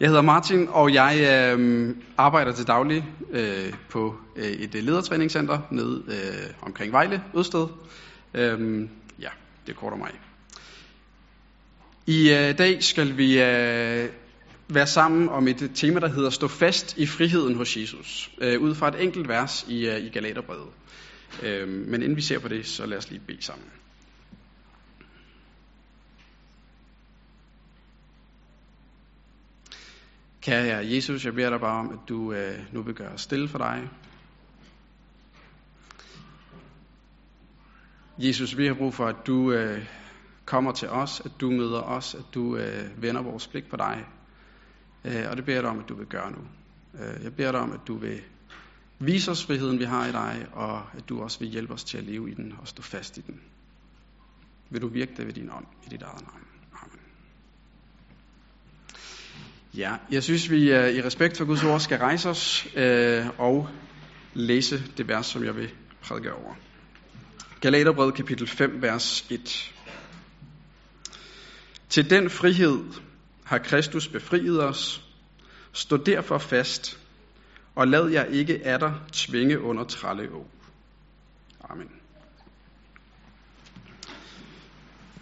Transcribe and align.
Jeg 0.00 0.08
hedder 0.08 0.22
Martin, 0.22 0.68
og 0.68 0.94
jeg 0.94 1.18
øh, 1.20 1.96
arbejder 2.16 2.52
til 2.52 2.66
daglig 2.66 3.04
øh, 3.30 3.72
på 3.90 4.16
øh, 4.36 4.44
et 4.44 4.74
øh, 4.74 4.82
ledertræningscenter 4.82 5.60
nede 5.70 6.02
øh, 6.08 6.54
omkring 6.62 6.92
Vejle, 6.92 7.22
Ødsted. 7.34 7.66
Øh, 8.34 8.88
ja, 9.20 9.28
det 9.66 9.76
korter 9.76 9.96
mig. 9.96 10.10
I 12.06 12.32
øh, 12.32 12.58
dag 12.58 12.82
skal 12.82 13.16
vi 13.16 13.42
øh, 13.42 14.08
være 14.68 14.86
sammen 14.86 15.28
om 15.28 15.48
et 15.48 15.70
tema, 15.74 16.00
der 16.00 16.08
hedder 16.08 16.30
Stå 16.30 16.48
fast 16.48 16.98
i 16.98 17.06
friheden 17.06 17.54
hos 17.54 17.76
Jesus, 17.76 18.30
øh, 18.38 18.60
ud 18.60 18.74
fra 18.74 18.88
et 18.88 19.02
enkelt 19.02 19.28
vers 19.28 19.66
i, 19.68 19.86
øh, 19.88 19.98
i 19.98 20.08
Galaterbrevet. 20.08 20.68
Øh, 21.42 21.68
men 21.68 22.02
inden 22.02 22.16
vi 22.16 22.22
ser 22.22 22.38
på 22.38 22.48
det, 22.48 22.66
så 22.66 22.86
lad 22.86 22.98
os 22.98 23.10
lige 23.10 23.22
bede 23.26 23.42
sammen. 23.42 23.66
Kære 30.44 30.64
Herre 30.64 30.86
Jesus, 30.86 31.24
jeg 31.24 31.34
beder 31.34 31.50
dig 31.50 31.60
bare 31.60 31.78
om, 31.78 31.92
at 31.92 31.98
du 32.08 32.32
øh, 32.32 32.58
nu 32.72 32.82
vil 32.82 32.94
gøre 32.94 33.18
stille 33.18 33.48
for 33.48 33.58
dig. 33.58 33.90
Jesus, 38.18 38.56
vi 38.56 38.66
har 38.66 38.74
brug 38.74 38.94
for, 38.94 39.06
at 39.06 39.16
du 39.26 39.52
øh, 39.52 39.86
kommer 40.44 40.72
til 40.72 40.88
os, 40.88 41.22
at 41.24 41.30
du 41.40 41.50
møder 41.50 41.80
os, 41.80 42.14
at 42.14 42.24
du 42.34 42.56
øh, 42.56 43.02
vender 43.02 43.22
vores 43.22 43.48
blik 43.48 43.70
på 43.70 43.76
dig. 43.76 44.04
Øh, 45.04 45.24
og 45.30 45.36
det 45.36 45.44
beder 45.44 45.56
jeg 45.56 45.62
dig 45.62 45.70
om, 45.70 45.78
at 45.78 45.88
du 45.88 45.94
vil 45.94 46.06
gøre 46.06 46.30
nu. 46.30 46.38
Øh, 46.94 47.24
jeg 47.24 47.36
beder 47.36 47.52
dig 47.52 47.60
om, 47.60 47.72
at 47.72 47.80
du 47.86 47.96
vil 47.96 48.20
vise 48.98 49.30
os 49.30 49.46
friheden, 49.46 49.78
vi 49.78 49.84
har 49.84 50.06
i 50.06 50.12
dig, 50.12 50.46
og 50.52 50.82
at 50.92 51.08
du 51.08 51.22
også 51.22 51.38
vil 51.38 51.48
hjælpe 51.48 51.72
os 51.72 51.84
til 51.84 51.98
at 51.98 52.04
leve 52.04 52.30
i 52.30 52.34
den 52.34 52.54
og 52.60 52.68
stå 52.68 52.82
fast 52.82 53.18
i 53.18 53.20
den. 53.20 53.40
Vil 54.70 54.82
du 54.82 54.88
virke 54.88 55.12
det 55.16 55.26
ved 55.26 55.32
din 55.32 55.50
ånd 55.50 55.66
i 55.86 55.88
dit 55.88 56.02
eget 56.02 56.22
navn. 56.22 56.53
Ja, 59.76 59.96
jeg 60.10 60.22
synes, 60.22 60.50
vi 60.50 60.72
øh, 60.72 60.94
i 60.94 61.02
respekt 61.02 61.36
for 61.36 61.44
Guds 61.44 61.64
ord 61.64 61.80
skal 61.80 61.98
rejse 61.98 62.28
os 62.28 62.66
øh, 62.76 63.26
og 63.38 63.68
læse 64.34 64.82
det 64.96 65.08
vers, 65.08 65.26
som 65.26 65.44
jeg 65.44 65.56
vil 65.56 65.70
prædike 66.02 66.32
over. 66.32 66.54
Galaterbrevet 67.60 68.14
kapitel 68.14 68.46
5, 68.46 68.82
vers 68.82 69.26
1. 69.30 69.74
Til 71.88 72.10
den 72.10 72.30
frihed 72.30 72.84
har 73.44 73.58
Kristus 73.58 74.08
befriet 74.08 74.64
os. 74.64 75.04
Stå 75.72 75.96
derfor 75.96 76.38
fast, 76.38 76.98
og 77.74 77.88
lad 77.88 78.08
jer 78.08 78.24
ikke 78.24 78.60
af 78.64 78.78
dig 78.78 78.94
tvinge 79.12 79.60
under 79.60 79.84
trælleå. 79.84 80.46
Amen. 81.60 81.90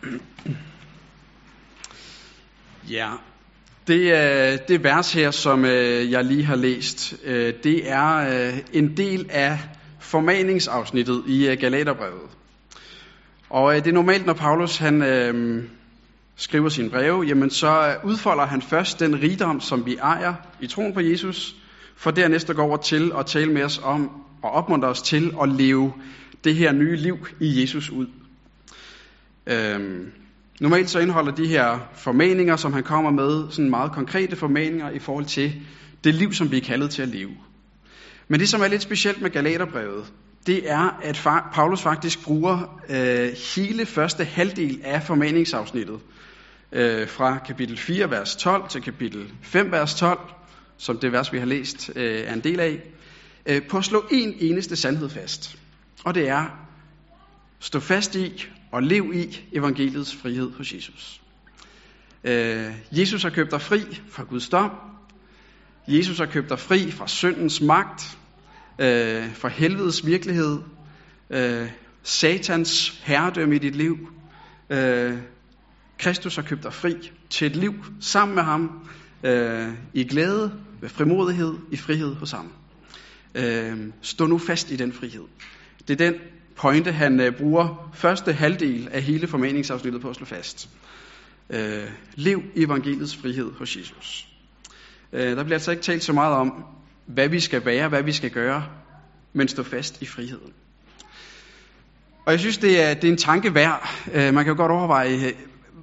Ja, 2.91 3.13
det, 3.87 4.13
øh, 4.13 4.59
det 4.69 4.85
vers 4.85 5.13
her, 5.13 5.31
som 5.31 5.65
øh, 5.65 6.11
jeg 6.11 6.25
lige 6.25 6.45
har 6.45 6.57
læst, 6.57 7.15
øh, 7.25 7.55
det 7.65 7.91
er 7.91 8.51
en 8.73 8.97
del 8.97 9.27
af 9.31 9.59
formaningsafsnittet 10.01 11.23
i 11.27 11.57
Galaterbrevet. 11.61 12.31
Og 13.51 13.75
det 13.75 13.87
er 13.87 13.93
normalt, 13.93 14.27
når 14.27 14.33
Paulus 14.33 14.77
han 14.77 15.03
øh, 15.03 15.65
skriver 16.37 16.69
sin 16.69 16.91
breve, 16.91 17.23
jamen 17.23 17.51
så 17.51 17.97
udfolder 18.05 18.47
han 18.47 18.63
først 18.63 19.01
den 19.01 19.23
rigdom, 19.23 19.61
som 19.61 19.87
vi 19.87 19.97
ejer 19.97 20.35
i 20.61 20.67
troen 20.67 20.95
på 20.95 21.01
Jesus, 21.01 21.55
for 21.97 22.11
dernæst 22.11 22.51
at 22.51 22.57
gå 22.57 22.63
over 22.63 22.77
til 22.77 23.13
at 23.19 23.27
tale 23.27 23.53
med 23.53 23.63
os 23.63 23.81
om 23.83 24.11
og 24.43 24.51
opmuntre 24.51 24.89
os 24.89 25.03
til 25.03 25.35
at 25.43 25.49
leve 25.49 25.93
det 26.45 26.55
her 26.55 26.73
nye 26.73 26.97
liv 26.97 27.27
i 27.41 27.61
Jesus 27.61 27.91
ud. 27.91 28.07
Øh, 29.47 30.07
Normalt 30.61 30.91
så 30.91 30.99
indeholder 30.99 31.33
de 31.33 31.47
her 31.47 31.79
formaninger, 31.95 32.57
som 32.57 32.73
han 32.73 32.83
kommer 32.83 33.11
med, 33.11 33.51
sådan 33.51 33.71
meget 33.71 33.93
konkrete 33.93 34.37
formaninger 34.37 34.91
i 34.91 34.99
forhold 34.99 35.25
til 35.25 35.53
det 36.05 36.15
liv, 36.15 36.33
som 36.33 36.51
vi 36.51 36.57
er 36.57 36.61
kaldet 36.61 36.91
til 36.91 37.03
at 37.03 37.09
leve. 37.09 37.31
Men 38.29 38.41
det, 38.41 38.49
som 38.49 38.61
er 38.61 38.69
lidt 38.69 38.83
specielt 38.83 39.23
med 39.23 39.31
Galaterbrevet, 39.31 40.13
det 40.47 40.71
er, 40.71 40.99
at 41.03 41.21
Paulus 41.53 41.83
faktisk 41.83 42.25
bruger 42.25 42.81
øh, 42.89 43.33
hele 43.57 43.87
første 43.87 44.25
halvdel 44.25 44.81
af 44.85 45.03
formaningsafsnittet, 45.03 46.01
øh, 46.73 47.09
fra 47.09 47.39
kapitel 47.39 47.79
4, 47.79 48.11
vers 48.11 48.37
12 48.37 48.69
til 48.69 48.83
kapitel 48.83 49.33
5, 49.43 49.73
vers 49.73 49.95
12, 49.95 50.19
som 50.77 50.99
det 50.99 51.13
vers, 51.13 51.33
vi 51.33 51.39
har 51.39 51.47
læst, 51.47 51.91
øh, 51.97 52.21
er 52.21 52.33
en 52.33 52.41
del 52.41 52.61
af, 52.61 52.83
øh, 53.47 53.63
på 53.69 53.79
at 53.79 53.85
slå 53.85 54.05
en 54.11 54.35
eneste 54.41 54.77
sandhed 54.77 55.11
fast. 55.11 55.59
Og 56.05 56.15
det 56.15 56.29
er, 56.29 56.45
stå 57.61 57.81
fast 57.81 58.15
i 58.15 58.47
og 58.73 58.83
lev 58.83 59.13
i 59.15 59.41
evangeliets 59.53 60.17
frihed 60.17 60.53
hos 60.53 60.73
Jesus. 60.75 61.23
Øh, 62.25 62.75
Jesus 62.93 63.23
har 63.23 63.31
købt 63.31 63.51
dig 63.51 63.61
fri 63.61 63.81
fra 64.09 64.23
Guds 64.23 64.49
dom. 64.49 64.71
Jesus 65.89 66.19
har 66.19 66.27
købt 66.27 66.49
dig 66.49 66.59
fri 66.59 66.91
fra 66.91 67.09
syndens 67.09 67.61
magt, 67.61 68.19
øh, 68.79 69.35
fra 69.35 69.49
helvedes 69.49 70.07
virkelighed, 70.07 70.59
øh, 71.31 71.71
satans 72.03 73.01
herredømme 73.05 73.57
i 73.57 73.59
dit 73.59 73.77
liv. 73.77 74.09
Øh, 74.71 75.19
Kristus 75.99 76.37
har 76.37 76.43
købt 76.43 76.63
dig 76.63 76.73
fri 76.73 76.95
til 77.31 77.47
et 77.47 77.57
liv 77.57 77.75
sammen 78.01 78.35
med 78.35 78.43
ham, 78.43 78.89
øh, 79.25 79.69
i 79.95 80.05
glæde, 80.05 80.53
med 80.81 80.89
frimodighed, 80.89 81.55
i 81.71 81.77
frihed 81.77 82.15
hos 82.15 82.31
ham. 82.31 82.53
Øh, 83.35 83.79
stå 84.03 84.27
nu 84.27 84.39
fast 84.39 84.71
i 84.71 84.77
den 84.77 84.93
frihed. 84.93 85.25
Det 85.89 86.01
er 86.01 86.11
den 86.11 86.15
pointe, 86.57 86.93
han 86.93 87.21
øh, 87.21 87.33
bruger 87.33 87.91
første 87.95 88.33
halvdel 88.33 88.89
af 88.93 89.03
hele 89.03 89.27
formaningsafsnittet 89.27 90.03
på 90.03 90.11
at 90.11 90.17
slå 90.17 90.27
fast. 90.27 90.69
Øh, 91.51 91.91
lev 92.15 92.43
evangeliets 92.57 93.17
frihed 93.17 93.53
hos 93.59 93.77
Jesus. 93.77 94.29
Øh, 95.13 95.37
der 95.37 95.45
bliver 95.45 95.57
altså 95.57 95.71
ikke 95.71 95.83
talt 95.83 96.05
så 96.05 96.13
meget 96.13 96.35
om, 96.35 96.65
hvad 97.07 97.29
vi 97.29 97.41
skal 97.41 97.65
være, 97.65 97.89
hvad 97.89 98.03
vi 98.03 98.13
skal 98.13 98.31
gøre, 98.31 98.67
men 99.33 99.49
stå 99.49 99.63
fast 99.63 100.03
i 100.03 100.07
friheden. 100.07 100.53
Og 102.27 102.33
jeg 102.33 102.41
synes, 102.41 102.59
det 102.59 102.83
er, 102.83 102.95
det 102.95 103.05
er 103.05 103.13
en 103.13 103.19
tanke 103.19 103.55
værd. 103.55 103.89
Øh, 104.13 104.35
man 104.35 104.45
kan 104.45 104.53
jo 104.53 104.57
godt 104.57 104.73
overveje, 104.73 105.27
øh, 105.27 105.33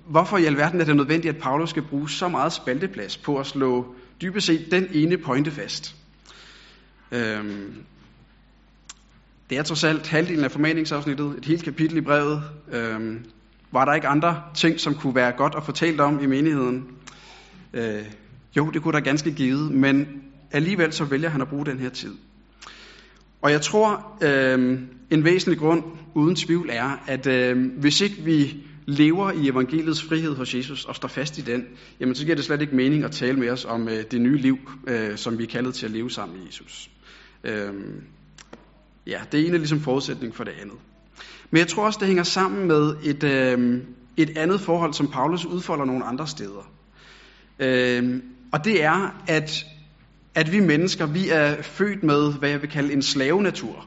hvorfor 0.07 0.37
i 0.37 0.45
alverden 0.45 0.81
er 0.81 0.85
det 0.85 0.95
nødvendigt, 0.95 1.35
at 1.35 1.41
Paulus 1.41 1.69
skal 1.69 1.83
bruge 1.83 2.09
så 2.09 2.27
meget 2.27 2.53
spalteplads 2.53 3.17
på 3.17 3.37
at 3.37 3.47
slå 3.47 3.95
dybest 4.21 4.47
set 4.47 4.71
den 4.71 4.87
ene 4.93 5.17
pointe 5.17 5.51
fast. 5.51 5.95
Øh, 7.11 7.45
det 9.49 9.57
er 9.57 9.63
trods 9.63 9.83
alt 9.83 10.07
halvdelen 10.07 10.43
af 10.43 10.51
formaningsafsnittet, 10.51 11.35
et 11.37 11.45
helt 11.45 11.63
kapitel 11.63 11.97
i 11.97 12.01
brevet. 12.01 12.43
Øhm, 12.71 13.25
var 13.71 13.85
der 13.85 13.93
ikke 13.93 14.07
andre 14.07 14.43
ting, 14.55 14.79
som 14.79 14.95
kunne 14.95 15.15
være 15.15 15.31
godt 15.31 15.53
at 15.57 15.63
fortælle 15.63 16.03
om 16.03 16.23
i 16.23 16.25
menigheden? 16.25 16.85
Øh, 17.73 18.05
jo, 18.57 18.69
det 18.69 18.81
kunne 18.81 18.93
der 18.93 18.99
ganske 18.99 19.31
givet, 19.31 19.71
men 19.71 20.07
alligevel 20.51 20.93
så 20.93 21.05
vælger 21.05 21.29
han 21.29 21.41
at 21.41 21.47
bruge 21.47 21.65
den 21.65 21.79
her 21.79 21.89
tid. 21.89 22.15
Og 23.41 23.51
jeg 23.51 23.61
tror, 23.61 24.17
øh, 24.21 24.79
en 25.09 25.23
væsentlig 25.23 25.59
grund 25.59 25.83
uden 26.15 26.35
tvivl 26.35 26.69
er, 26.71 27.03
at 27.07 27.27
øh, 27.27 27.71
hvis 27.79 28.01
ikke 28.01 28.15
vi 28.21 28.57
lever 28.85 29.31
i 29.31 29.49
evangeliets 29.49 30.03
frihed 30.03 30.35
hos 30.35 30.55
Jesus 30.55 30.85
og 30.85 30.95
står 30.95 31.07
fast 31.07 31.37
i 31.37 31.41
den, 31.41 31.65
jamen 31.99 32.15
så 32.15 32.23
giver 32.23 32.35
det 32.35 32.45
slet 32.45 32.61
ikke 32.61 32.75
mening 32.75 33.03
at 33.03 33.11
tale 33.11 33.39
med 33.39 33.49
os 33.49 33.65
om 33.65 33.89
øh, 33.89 34.03
det 34.11 34.21
nye 34.21 34.37
liv, 34.37 34.57
øh, 34.87 35.17
som 35.17 35.37
vi 35.37 35.43
er 35.43 35.47
kaldet 35.47 35.73
til 35.73 35.85
at 35.85 35.91
leve 35.91 36.11
sammen 36.11 36.37
med 36.37 36.45
Jesus. 36.47 36.89
Øh, 37.43 37.73
Ja, 39.07 39.19
det 39.31 39.45
ene 39.45 39.53
er 39.53 39.57
ligesom 39.57 39.81
forudsætning 39.81 40.35
for 40.35 40.43
det 40.43 40.53
andet. 40.61 40.77
Men 41.51 41.59
jeg 41.59 41.67
tror 41.67 41.85
også, 41.85 41.97
det 41.99 42.07
hænger 42.07 42.23
sammen 42.23 42.67
med 42.67 42.95
et, 43.03 43.23
øh, 43.23 43.81
et 44.17 44.37
andet 44.37 44.61
forhold, 44.61 44.93
som 44.93 45.07
Paulus 45.07 45.45
udfolder 45.45 45.85
nogle 45.85 46.05
andre 46.05 46.27
steder. 46.27 46.71
Øh, 47.59 48.21
og 48.53 48.65
det 48.65 48.83
er, 48.83 49.23
at, 49.27 49.65
at 50.35 50.51
vi 50.51 50.59
mennesker, 50.59 51.05
vi 51.05 51.29
er 51.29 51.61
født 51.61 52.03
med, 52.03 52.33
hvad 52.33 52.49
jeg 52.49 52.61
vil 52.61 52.69
kalde 52.69 52.93
en 52.93 53.01
slavenatur. 53.01 53.85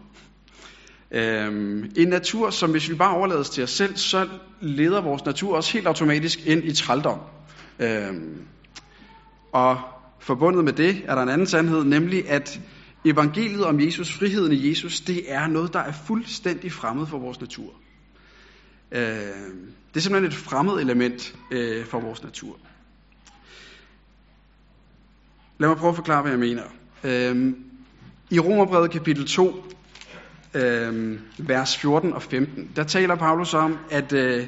Øh, 1.10 1.84
en 1.96 2.08
natur, 2.08 2.50
som 2.50 2.70
hvis 2.70 2.90
vi 2.90 2.94
bare 2.94 3.16
overlades 3.16 3.50
til 3.50 3.64
os 3.64 3.70
selv, 3.70 3.96
så 3.96 4.28
leder 4.60 5.00
vores 5.00 5.24
natur 5.24 5.56
også 5.56 5.72
helt 5.72 5.86
automatisk 5.86 6.46
ind 6.46 6.64
i 6.64 6.72
trældom. 6.72 7.18
Øh, 7.78 8.12
og 9.52 9.78
forbundet 10.20 10.64
med 10.64 10.72
det 10.72 11.02
er 11.04 11.14
der 11.14 11.22
en 11.22 11.28
anden 11.28 11.46
sandhed, 11.46 11.84
nemlig 11.84 12.30
at 12.30 12.60
evangeliet 13.04 13.64
om 13.64 13.80
Jesus, 13.80 14.12
friheden 14.12 14.52
i 14.52 14.68
Jesus, 14.68 15.00
det 15.00 15.32
er 15.32 15.46
noget, 15.46 15.72
der 15.72 15.78
er 15.78 15.92
fuldstændig 15.92 16.72
fremmed 16.72 17.06
for 17.06 17.18
vores 17.18 17.40
natur. 17.40 17.72
Øh, 18.92 19.00
det 19.94 19.96
er 19.96 20.00
simpelthen 20.00 20.32
et 20.32 20.34
fremmed 20.34 20.74
element 20.74 21.34
øh, 21.50 21.84
for 21.84 22.00
vores 22.00 22.22
natur. 22.22 22.58
Lad 25.58 25.68
mig 25.68 25.76
prøve 25.76 25.90
at 25.90 25.96
forklare, 25.96 26.22
hvad 26.22 26.30
jeg 26.30 26.40
mener. 26.40 26.62
Øh, 27.04 27.54
I 28.30 28.38
Romerbrevet 28.38 28.90
kapitel 28.90 29.26
2, 29.26 29.64
øh, 30.54 31.18
vers 31.38 31.78
14 31.78 32.12
og 32.12 32.22
15, 32.22 32.70
der 32.76 32.84
taler 32.84 33.14
Paulus 33.14 33.54
om, 33.54 33.78
at, 33.90 34.12
øh, 34.12 34.46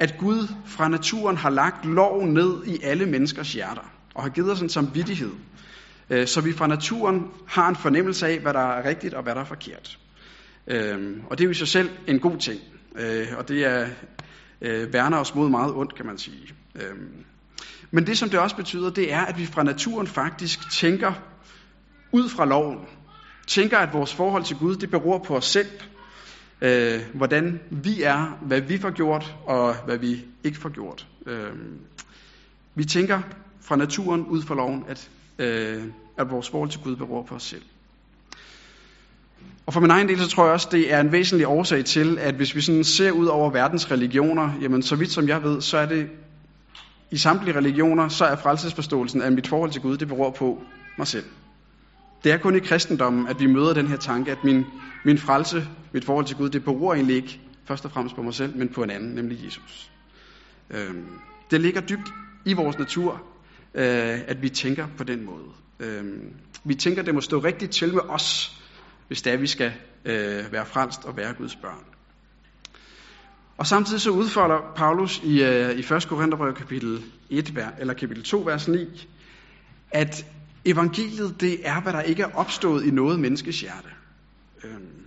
at 0.00 0.14
Gud 0.18 0.48
fra 0.66 0.88
naturen 0.88 1.36
har 1.36 1.50
lagt 1.50 1.84
lov 1.84 2.26
ned 2.26 2.64
i 2.66 2.78
alle 2.82 3.06
menneskers 3.06 3.52
hjerter, 3.52 3.92
og 4.14 4.22
har 4.22 4.30
givet 4.30 4.52
os 4.52 4.60
en 4.60 4.68
samvittighed, 4.68 5.32
Øh, 6.10 6.26
så 6.26 6.40
vi 6.40 6.52
fra 6.52 6.66
naturen 6.66 7.30
har 7.46 7.68
en 7.68 7.76
fornemmelse 7.76 8.26
af, 8.26 8.38
hvad 8.38 8.52
der 8.52 8.60
er 8.60 8.88
rigtigt 8.88 9.14
og 9.14 9.22
hvad 9.22 9.34
der 9.34 9.40
er 9.40 9.44
forkert. 9.44 9.98
Øh, 10.66 11.16
og 11.30 11.38
det 11.38 11.44
er 11.44 11.46
jo 11.46 11.50
i 11.50 11.54
sig 11.54 11.68
selv 11.68 11.90
en 12.06 12.20
god 12.20 12.36
ting, 12.36 12.60
øh, 12.96 13.26
og 13.38 13.48
det 13.48 13.64
er 13.64 13.88
værner 14.92 15.18
os 15.18 15.34
mod 15.34 15.48
meget 15.48 15.74
ondt, 15.74 15.94
kan 15.94 16.06
man 16.06 16.18
sige. 16.18 16.54
Men 17.90 18.06
det, 18.06 18.18
som 18.18 18.30
det 18.30 18.40
også 18.40 18.56
betyder, 18.56 18.90
det 18.90 19.12
er, 19.12 19.20
at 19.20 19.38
vi 19.38 19.46
fra 19.46 19.62
naturen 19.62 20.06
faktisk 20.06 20.70
tænker 20.70 21.12
ud 22.12 22.28
fra 22.28 22.44
loven. 22.44 22.78
Tænker, 23.46 23.78
at 23.78 23.92
vores 23.92 24.14
forhold 24.14 24.44
til 24.44 24.56
Gud, 24.56 24.76
det 24.76 24.90
beror 24.90 25.18
på 25.18 25.36
os 25.36 25.44
selv. 25.44 25.68
Øh, 26.60 27.00
hvordan 27.14 27.60
vi 27.70 28.02
er, 28.02 28.38
hvad 28.42 28.60
vi 28.60 28.78
får 28.78 28.90
gjort, 28.90 29.36
og 29.44 29.74
hvad 29.84 29.98
vi 29.98 30.24
ikke 30.44 30.58
får 30.58 30.68
gjort. 30.68 31.06
Øh, 31.26 31.52
vi 32.74 32.84
tænker 32.84 33.20
fra 33.60 33.76
naturen 33.76 34.26
ud 34.26 34.42
fra 34.42 34.54
loven, 34.54 34.84
at, 34.88 35.10
øh, 35.38 35.84
at 36.16 36.30
vores 36.30 36.50
forhold 36.50 36.70
til 36.70 36.80
Gud 36.80 36.96
beror 36.96 37.22
på 37.22 37.34
os 37.34 37.42
selv. 37.42 37.62
Og 39.66 39.72
for 39.72 39.80
min 39.80 39.90
egen 39.90 40.08
del, 40.08 40.18
så 40.18 40.28
tror 40.28 40.44
jeg 40.44 40.52
også, 40.52 40.68
det 40.72 40.92
er 40.92 41.00
en 41.00 41.12
væsentlig 41.12 41.46
årsag 41.46 41.84
til, 41.84 42.18
at 42.18 42.34
hvis 42.34 42.54
vi 42.54 42.60
sådan 42.60 42.84
ser 42.84 43.10
ud 43.10 43.26
over 43.26 43.50
verdens 43.50 43.90
religioner, 43.90 44.52
jamen 44.60 44.82
så 44.82 44.96
vidt 44.96 45.12
som 45.12 45.28
jeg 45.28 45.42
ved, 45.42 45.60
så 45.60 45.78
er 45.78 45.86
det 45.86 46.08
i 47.10 47.16
samtlige 47.16 47.56
religioner, 47.56 48.08
så 48.08 48.24
er 48.24 48.36
frelsesforståelsen 48.36 49.22
af 49.22 49.32
mit 49.32 49.48
forhold 49.48 49.70
til 49.70 49.82
Gud, 49.82 49.96
det 49.96 50.08
beror 50.08 50.30
på 50.30 50.62
mig 50.98 51.06
selv. 51.06 51.24
Det 52.24 52.32
er 52.32 52.36
kun 52.36 52.56
i 52.56 52.58
kristendommen, 52.58 53.28
at 53.28 53.40
vi 53.40 53.46
møder 53.46 53.74
den 53.74 53.86
her 53.86 53.96
tanke, 53.96 54.30
at 54.30 54.44
min, 54.44 54.64
min 55.04 55.18
frelse, 55.18 55.68
mit 55.92 56.04
forhold 56.04 56.24
til 56.24 56.36
Gud, 56.36 56.48
det 56.50 56.64
beror 56.64 56.94
egentlig 56.94 57.16
ikke 57.16 57.40
først 57.64 57.84
og 57.84 57.90
fremmest 57.90 58.16
på 58.16 58.22
mig 58.22 58.34
selv, 58.34 58.56
men 58.56 58.68
på 58.68 58.82
en 58.82 58.90
anden, 58.90 59.14
nemlig 59.14 59.44
Jesus. 59.44 59.90
Øhm, 60.70 61.06
det 61.50 61.60
ligger 61.60 61.80
dybt 61.80 62.08
i 62.44 62.52
vores 62.52 62.78
natur, 62.78 63.22
øh, 63.76 64.20
at 64.26 64.42
vi 64.42 64.48
tænker 64.48 64.86
på 64.96 65.04
den 65.04 65.24
måde. 65.26 65.44
Øh, 65.80 66.04
vi 66.64 66.74
tænker, 66.74 67.02
det 67.02 67.14
må 67.14 67.20
stå 67.20 67.38
rigtigt 67.38 67.72
til 67.72 67.94
med 67.94 68.02
os, 68.08 68.56
hvis 69.08 69.22
det 69.22 69.32
er, 69.32 69.36
vi 69.36 69.46
skal 69.46 69.72
øh, 70.04 70.52
være 70.52 70.66
frelst 70.66 71.04
og 71.04 71.16
være 71.16 71.34
Guds 71.34 71.56
børn. 71.56 71.84
Og 73.56 73.66
samtidig 73.66 74.00
så 74.00 74.10
udfolder 74.10 74.72
Paulus 74.76 75.20
i, 75.24 75.42
øh, 75.42 75.70
i 75.70 75.94
1. 75.94 76.06
Korintherbrev 76.08 76.54
kapitel 76.54 77.04
1, 77.30 77.54
eller 77.78 77.94
kapitel 77.94 78.22
2, 78.24 78.38
vers 78.38 78.68
9, 78.68 79.08
at 79.90 80.26
evangeliet 80.64 81.40
det 81.40 81.68
er, 81.68 81.80
hvad 81.80 81.92
der 81.92 82.00
ikke 82.00 82.22
er 82.22 82.34
opstået 82.34 82.84
i 82.86 82.90
noget 82.90 83.20
menneskes 83.20 83.60
hjerte. 83.60 83.88
Øhm, 84.64 85.06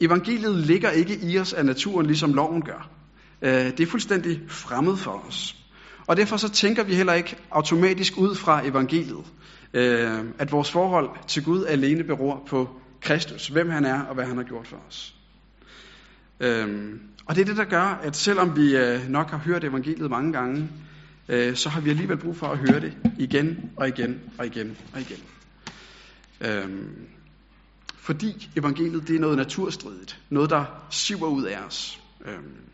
evangeliet 0.00 0.56
ligger 0.56 0.90
ikke 0.90 1.18
i 1.22 1.38
os 1.38 1.52
af 1.52 1.66
naturen, 1.66 2.06
ligesom 2.06 2.34
loven 2.34 2.62
gør. 2.62 2.90
Øh, 3.42 3.50
det 3.50 3.80
er 3.80 3.86
fuldstændig 3.86 4.40
fremmed 4.48 4.96
for 4.96 5.24
os. 5.28 5.65
Og 6.06 6.16
derfor 6.16 6.36
så 6.36 6.48
tænker 6.48 6.82
vi 6.82 6.94
heller 6.94 7.12
ikke 7.12 7.36
automatisk 7.50 8.16
ud 8.18 8.34
fra 8.34 8.66
evangeliet, 8.66 9.24
øh, 9.74 10.24
at 10.38 10.52
vores 10.52 10.70
forhold 10.70 11.10
til 11.28 11.44
Gud 11.44 11.64
alene 11.64 12.04
beror 12.04 12.42
på 12.48 12.68
Kristus, 13.00 13.48
hvem 13.48 13.70
han 13.70 13.84
er 13.84 14.00
og 14.00 14.14
hvad 14.14 14.24
han 14.24 14.36
har 14.36 14.44
gjort 14.44 14.66
for 14.66 14.76
os. 14.88 15.14
Øhm, 16.40 17.00
og 17.26 17.34
det 17.34 17.40
er 17.42 17.46
det, 17.46 17.56
der 17.56 17.64
gør, 17.64 18.00
at 18.02 18.16
selvom 18.16 18.56
vi 18.56 18.76
øh, 18.76 19.08
nok 19.08 19.30
har 19.30 19.38
hørt 19.38 19.64
evangeliet 19.64 20.10
mange 20.10 20.32
gange, 20.32 20.68
øh, 21.28 21.56
så 21.56 21.68
har 21.68 21.80
vi 21.80 21.90
alligevel 21.90 22.16
brug 22.16 22.36
for 22.36 22.46
at 22.46 22.58
høre 22.58 22.80
det 22.80 22.96
igen 23.18 23.70
og 23.76 23.88
igen 23.88 24.20
og 24.38 24.46
igen 24.46 24.76
og 24.94 25.00
igen. 25.00 25.18
Øhm, 26.40 27.06
fordi 27.96 28.50
evangeliet 28.56 29.08
det 29.08 29.16
er 29.16 29.20
noget 29.20 29.36
naturstridigt, 29.36 30.20
noget 30.30 30.50
der 30.50 30.64
siver 30.90 31.28
ud 31.28 31.44
af 31.44 31.58
os. 31.66 32.00
Øhm, 32.24 32.65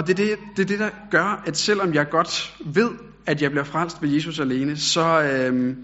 og 0.00 0.06
det 0.06 0.20
er 0.20 0.26
det, 0.26 0.38
det 0.56 0.62
er 0.62 0.66
det, 0.66 0.78
der 0.78 0.90
gør, 1.10 1.42
at 1.46 1.56
selvom 1.56 1.94
jeg 1.94 2.10
godt 2.10 2.54
ved, 2.64 2.90
at 3.26 3.42
jeg 3.42 3.50
bliver 3.50 3.64
frelst 3.64 4.02
ved 4.02 4.08
Jesus 4.08 4.40
alene, 4.40 4.76
så, 4.76 5.22
øh, 5.22 5.76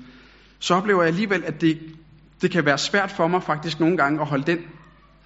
så 0.58 0.74
oplever 0.74 1.02
jeg 1.02 1.08
alligevel, 1.08 1.44
at 1.44 1.60
det, 1.60 1.78
det 2.42 2.50
kan 2.50 2.64
være 2.64 2.78
svært 2.78 3.10
for 3.10 3.26
mig 3.28 3.42
faktisk 3.42 3.80
nogle 3.80 3.96
gange 3.96 4.20
at 4.20 4.26
holde 4.26 4.46
den, 4.46 4.58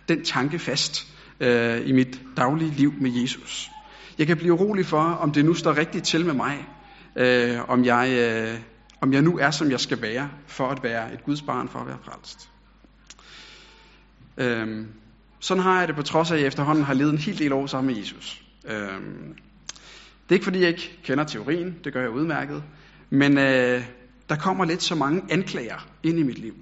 den 0.09 0.25
tanke 0.25 0.59
fast 0.59 1.07
øh, 1.41 1.89
i 1.89 1.93
mit 1.93 2.21
daglige 2.37 2.71
liv 2.71 2.95
med 3.01 3.11
Jesus. 3.11 3.71
Jeg 4.19 4.27
kan 4.27 4.37
blive 4.37 4.53
urolig 4.53 4.87
for, 4.87 5.01
om 5.01 5.33
det 5.33 5.45
nu 5.45 5.55
står 5.55 5.77
rigtigt 5.77 6.05
til 6.05 6.27
med 6.27 6.35
mig, 6.35 6.67
øh, 7.17 7.71
om, 7.71 7.85
jeg, 7.85 8.11
øh, 8.11 8.59
om 9.01 9.13
jeg 9.13 9.23
nu 9.23 9.39
er, 9.39 9.51
som 9.51 9.71
jeg 9.71 9.81
skal 9.81 10.03
være, 10.03 10.31
for 10.47 10.69
at 10.69 10.83
være 10.83 11.15
et 11.15 11.25
Guds 11.25 11.43
barn, 11.43 11.69
for 11.69 11.79
at 11.79 11.87
være 11.87 11.99
frelst. 12.05 12.51
Øh, 14.39 14.87
sådan 15.41 15.63
har 15.63 15.79
jeg 15.79 15.89
det 15.89 15.97
på 15.97 16.03
trods 16.03 16.31
af, 16.31 16.35
at 16.35 16.41
jeg 16.41 16.47
efterhånden 16.47 16.85
har 16.85 16.95
levet 16.95 17.13
en 17.13 17.19
hel 17.19 17.39
del 17.39 17.53
år 17.53 17.67
sammen 17.67 17.95
med 17.95 18.03
Jesus. 18.03 18.43
Øhm, 18.65 19.37
det 20.23 20.29
er 20.29 20.33
ikke 20.35 20.45
fordi, 20.45 20.61
jeg 20.61 20.69
ikke 20.69 21.01
kender 21.05 21.25
teorien, 21.25 21.79
det 21.85 21.93
gør 21.93 22.01
jeg 22.01 22.11
udmærket, 22.11 22.63
men 23.11 23.39
øh, 23.39 23.85
der 24.29 24.37
kommer 24.37 24.65
lidt 24.65 24.83
så 24.83 24.95
mange 24.95 25.23
anklager 25.31 25.89
ind 26.03 26.19
i 26.19 26.23
mit 26.23 26.39
liv. 26.39 26.55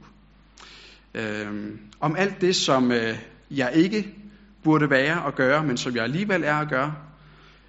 Øhm, 1.15 1.79
om 2.01 2.17
alt 2.17 2.41
det, 2.41 2.57
som 2.57 2.93
øh, 2.93 3.19
jeg 3.51 3.73
ikke 3.75 4.15
burde 4.63 4.91
være 4.91 5.23
og 5.23 5.35
gøre, 5.35 5.65
men 5.65 5.77
som 5.77 5.97
jeg 5.97 6.05
alligevel 6.05 6.45
er 6.45 6.55
at 6.55 6.69
gøre. 6.69 6.95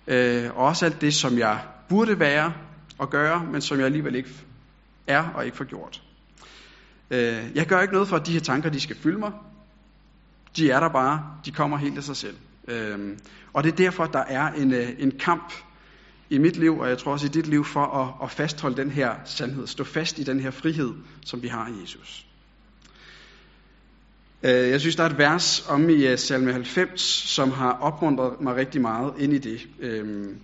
Øh, 0.08 0.58
og 0.58 0.66
også 0.66 0.86
alt 0.86 1.02
det, 1.02 1.14
som 1.14 1.38
jeg 1.38 1.60
burde 1.90 2.20
være 2.20 2.54
og 2.98 3.10
gøre, 3.10 3.46
men 3.46 3.62
som 3.62 3.78
jeg 3.78 3.86
alligevel 3.86 4.16
ikke 4.16 4.30
er 5.08 5.24
og 5.36 5.46
ikke 5.46 5.58
får 5.58 5.66
gjort. 5.66 6.02
Øh, 7.12 7.46
jeg 7.56 7.66
gør 7.66 7.82
ikke 7.82 7.94
noget 7.94 8.08
for, 8.08 8.16
at 8.16 8.28
de 8.28 8.34
her 8.34 8.40
tanker, 8.40 8.70
de 8.70 8.80
skal 8.80 8.96
fylde 8.96 9.20
mig. 9.20 9.32
De 10.58 10.72
er 10.72 10.80
der 10.80 10.90
bare. 10.90 11.38
De 11.46 11.52
kommer 11.52 11.78
helt 11.78 11.98
af 11.98 12.04
sig 12.04 12.16
selv. 12.16 12.38
Øhm, 12.70 13.20
og 13.54 13.64
det 13.64 13.72
er 13.72 13.76
derfor, 13.76 14.06
der 14.06 14.20
er 14.20 14.52
en, 14.52 14.74
øh, 14.74 14.90
en 15.00 15.12
kamp 15.20 15.54
i 16.30 16.38
mit 16.38 16.58
liv, 16.58 16.80
og 16.80 16.90
jeg 16.90 16.98
tror 16.98 17.12
også 17.12 17.26
i 17.26 17.30
dit 17.30 17.48
liv, 17.48 17.66
for 17.66 17.86
at, 17.86 18.26
at 18.28 18.32
fastholde 18.32 18.78
den 18.78 18.92
her 18.92 19.16
sandhed. 19.26 19.68
Stå 19.68 19.84
fast 19.84 20.20
i 20.20 20.24
den 20.24 20.40
her 20.40 20.52
frihed, 20.52 20.94
som 21.26 21.44
vi 21.44 21.48
har 21.48 21.68
i 21.68 21.82
Jesus. 21.82 22.26
Øh, 24.44 24.70
jeg 24.70 24.80
synes, 24.80 24.96
der 24.96 25.04
er 25.04 25.10
et 25.10 25.18
vers 25.18 25.66
om 25.70 25.90
i 25.90 26.08
øh, 26.08 26.18
salme 26.18 26.52
90, 26.52 27.02
som 27.02 27.52
har 27.52 27.72
opmuntret 27.72 28.42
mig 28.42 28.56
rigtig 28.56 28.82
meget 28.82 29.14
ind 29.20 29.34
i 29.34 29.38
det. 29.38 29.68
Øhm, 29.80 30.38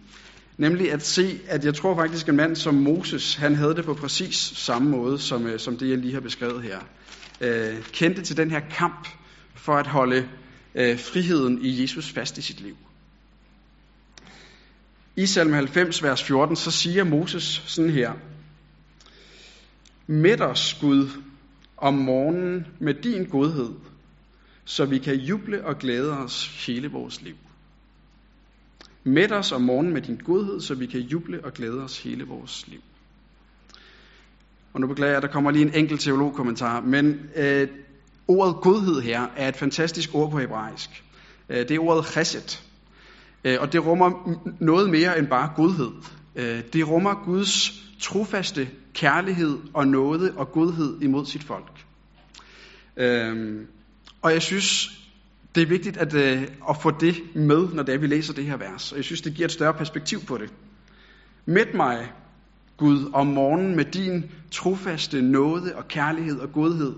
nemlig 0.57 0.91
at 0.91 1.05
se, 1.05 1.39
at 1.47 1.65
jeg 1.65 1.75
tror 1.75 1.95
faktisk, 1.95 2.29
en 2.29 2.35
mand 2.35 2.55
som 2.55 2.75
Moses, 2.75 3.35
han 3.35 3.55
havde 3.55 3.75
det 3.75 3.85
på 3.85 3.93
præcis 3.93 4.35
samme 4.35 4.89
måde, 4.89 5.19
som, 5.19 5.47
øh, 5.47 5.59
som 5.59 5.77
det, 5.77 5.89
jeg 5.89 5.97
lige 5.97 6.13
har 6.13 6.21
beskrevet 6.21 6.63
her. 6.63 6.79
Øh, 7.41 7.83
kendte 7.91 8.21
til 8.21 8.37
den 8.37 8.51
her 8.51 8.59
kamp 8.59 9.07
for 9.55 9.73
at 9.73 9.87
holde 9.87 10.27
Øh, 10.75 10.99
friheden 10.99 11.61
i 11.61 11.81
Jesus 11.81 12.11
fast 12.11 12.37
i 12.37 12.41
sit 12.41 12.61
liv. 12.61 12.77
I 15.15 15.25
salme 15.25 15.55
90, 15.55 16.03
vers 16.03 16.23
14, 16.23 16.55
så 16.55 16.71
siger 16.71 17.03
Moses 17.03 17.63
sådan 17.65 17.91
her. 17.91 18.13
Mæt 20.07 20.41
os, 20.41 20.77
Gud, 20.81 21.07
om 21.77 21.93
morgenen 21.93 22.67
med 22.79 22.93
din 22.93 23.25
godhed, 23.25 23.69
så 24.65 24.85
vi 24.85 24.97
kan 24.97 25.15
juble 25.15 25.65
og 25.65 25.77
glæde 25.77 26.17
os 26.17 26.65
hele 26.65 26.87
vores 26.87 27.21
liv. 27.21 27.35
Mæt 29.03 29.31
os 29.31 29.51
om 29.51 29.61
morgenen 29.61 29.93
med 29.93 30.01
din 30.01 30.17
godhed, 30.17 30.61
så 30.61 30.75
vi 30.75 30.85
kan 30.85 30.99
juble 30.99 31.45
og 31.45 31.53
glæde 31.53 31.83
os 31.83 32.03
hele 32.03 32.23
vores 32.23 32.67
liv. 32.67 32.81
Og 34.73 34.81
nu 34.81 34.87
beklager 34.87 35.13
jeg, 35.13 35.21
der 35.21 35.27
kommer 35.27 35.51
lige 35.51 35.65
en 35.65 35.73
enkelt 35.73 36.01
teologkommentar, 36.01 36.81
men 36.81 37.29
øh, 37.35 37.67
ordet 38.27 38.55
godhed 38.55 39.01
her 39.01 39.27
er 39.35 39.47
et 39.47 39.55
fantastisk 39.55 40.09
ord 40.13 40.31
på 40.31 40.39
hebraisk. 40.39 41.03
Øh, 41.49 41.57
det 41.57 41.71
er 41.71 41.79
ordet 41.79 42.05
chesed, 42.05 42.59
øh, 43.43 43.57
og 43.59 43.73
det 43.73 43.85
rummer 43.85 44.39
noget 44.59 44.89
mere 44.89 45.19
end 45.19 45.27
bare 45.27 45.51
godhed. 45.55 45.91
Øh, 46.35 46.61
det 46.73 46.87
rummer 46.89 47.23
Guds 47.25 47.83
trofaste 48.01 48.69
kærlighed 48.93 49.57
og 49.73 49.87
nåde 49.87 50.33
og 50.37 50.51
godhed 50.51 51.01
imod 51.01 51.25
sit 51.25 51.43
folk. 51.43 51.71
Og 54.21 54.31
jeg 54.31 54.41
synes, 54.41 54.89
det 55.55 55.63
er 55.63 55.67
vigtigt 55.67 55.97
at, 55.97 56.13
at 56.69 56.77
få 56.81 56.91
det 56.91 57.15
med, 57.35 57.67
når 57.73 57.83
det 57.83 57.95
er, 57.95 57.99
vi 57.99 58.07
læser 58.07 58.33
det 58.33 58.45
her 58.45 58.57
vers. 58.57 58.91
Og 58.91 58.97
jeg 58.97 59.05
synes, 59.05 59.21
det 59.21 59.33
giver 59.33 59.45
et 59.45 59.51
større 59.51 59.73
perspektiv 59.73 60.19
på 60.25 60.37
det. 60.37 60.53
Mæt 61.45 61.73
mig, 61.73 62.11
Gud, 62.77 63.09
om 63.13 63.27
morgenen 63.27 63.75
med 63.75 63.85
din 63.85 64.31
trofaste 64.51 65.21
nåde 65.21 65.75
og 65.75 65.87
kærlighed 65.87 66.39
og 66.39 66.51
godhed 66.51 66.93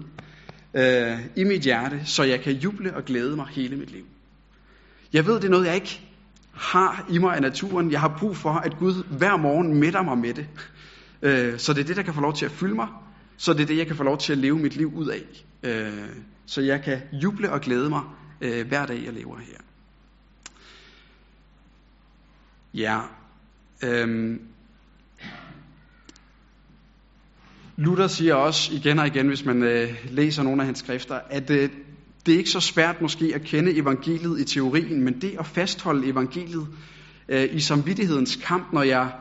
øh, 0.73 1.19
i 1.35 1.43
mit 1.43 1.61
hjerte, 1.61 2.01
så 2.05 2.23
jeg 2.23 2.41
kan 2.41 2.53
juble 2.53 2.95
og 2.95 3.05
glæde 3.05 3.35
mig 3.35 3.47
hele 3.47 3.75
mit 3.75 3.91
liv. 3.91 4.05
Jeg 5.13 5.25
ved, 5.25 5.35
det 5.35 5.43
er 5.43 5.49
noget, 5.49 5.65
jeg 5.65 5.75
ikke 5.75 6.01
har 6.51 7.05
i 7.09 7.17
mig 7.17 7.35
af 7.35 7.41
naturen. 7.41 7.91
Jeg 7.91 8.01
har 8.01 8.17
brug 8.19 8.37
for, 8.37 8.51
at 8.51 8.77
Gud 8.77 9.03
hver 9.03 9.37
morgen 9.37 9.73
mætter 9.73 10.01
mig 10.01 10.17
med 10.17 10.33
det. 10.33 10.47
Øh, 11.21 11.59
så 11.59 11.73
det 11.73 11.81
er 11.81 11.85
det, 11.85 11.95
der 11.95 12.03
kan 12.03 12.13
få 12.13 12.21
lov 12.21 12.33
til 12.33 12.45
at 12.45 12.51
fylde 12.51 12.75
mig. 12.75 12.87
Så 13.37 13.53
det 13.53 13.61
er 13.61 13.65
det, 13.65 13.77
jeg 13.77 13.87
kan 13.87 13.95
få 13.95 14.03
lov 14.03 14.17
til 14.17 14.31
at 14.31 14.37
leve 14.37 14.59
mit 14.59 14.75
liv 14.75 14.93
ud 14.95 15.07
af. 15.07 15.45
Øh, 15.63 16.09
så 16.45 16.61
jeg 16.61 16.83
kan 16.83 17.01
juble 17.11 17.51
og 17.51 17.61
glæde 17.61 17.89
mig 17.89 18.01
øh, 18.41 18.67
hver 18.67 18.85
dag, 18.85 19.03
jeg 19.05 19.13
lever 19.13 19.37
her. 19.37 19.57
Ja, 22.73 23.01
øhm, 23.83 24.41
Luther 27.79 28.07
siger 28.07 28.35
også 28.35 28.73
igen 28.73 28.99
og 28.99 29.07
igen, 29.07 29.27
hvis 29.27 29.45
man 29.45 29.63
øh, 29.63 30.05
læser 30.09 30.43
nogle 30.43 30.61
af 30.61 30.65
hans 30.65 30.79
skrifter, 30.79 31.19
at 31.29 31.49
øh, 31.49 31.69
det 32.25 32.33
er 32.33 32.37
ikke 32.37 32.49
så 32.49 32.59
svært 32.59 33.01
måske 33.01 33.31
at 33.35 33.41
kende 33.41 33.77
evangeliet 33.77 34.39
i 34.39 34.45
teorien, 34.45 35.01
men 35.01 35.21
det 35.21 35.35
at 35.39 35.45
fastholde 35.45 36.07
evangeliet 36.07 36.67
øh, 37.29 37.49
i 37.51 37.59
samvittighedens 37.59 38.35
kamp, 38.35 38.73
når 38.73 38.83
jeg 38.83 39.11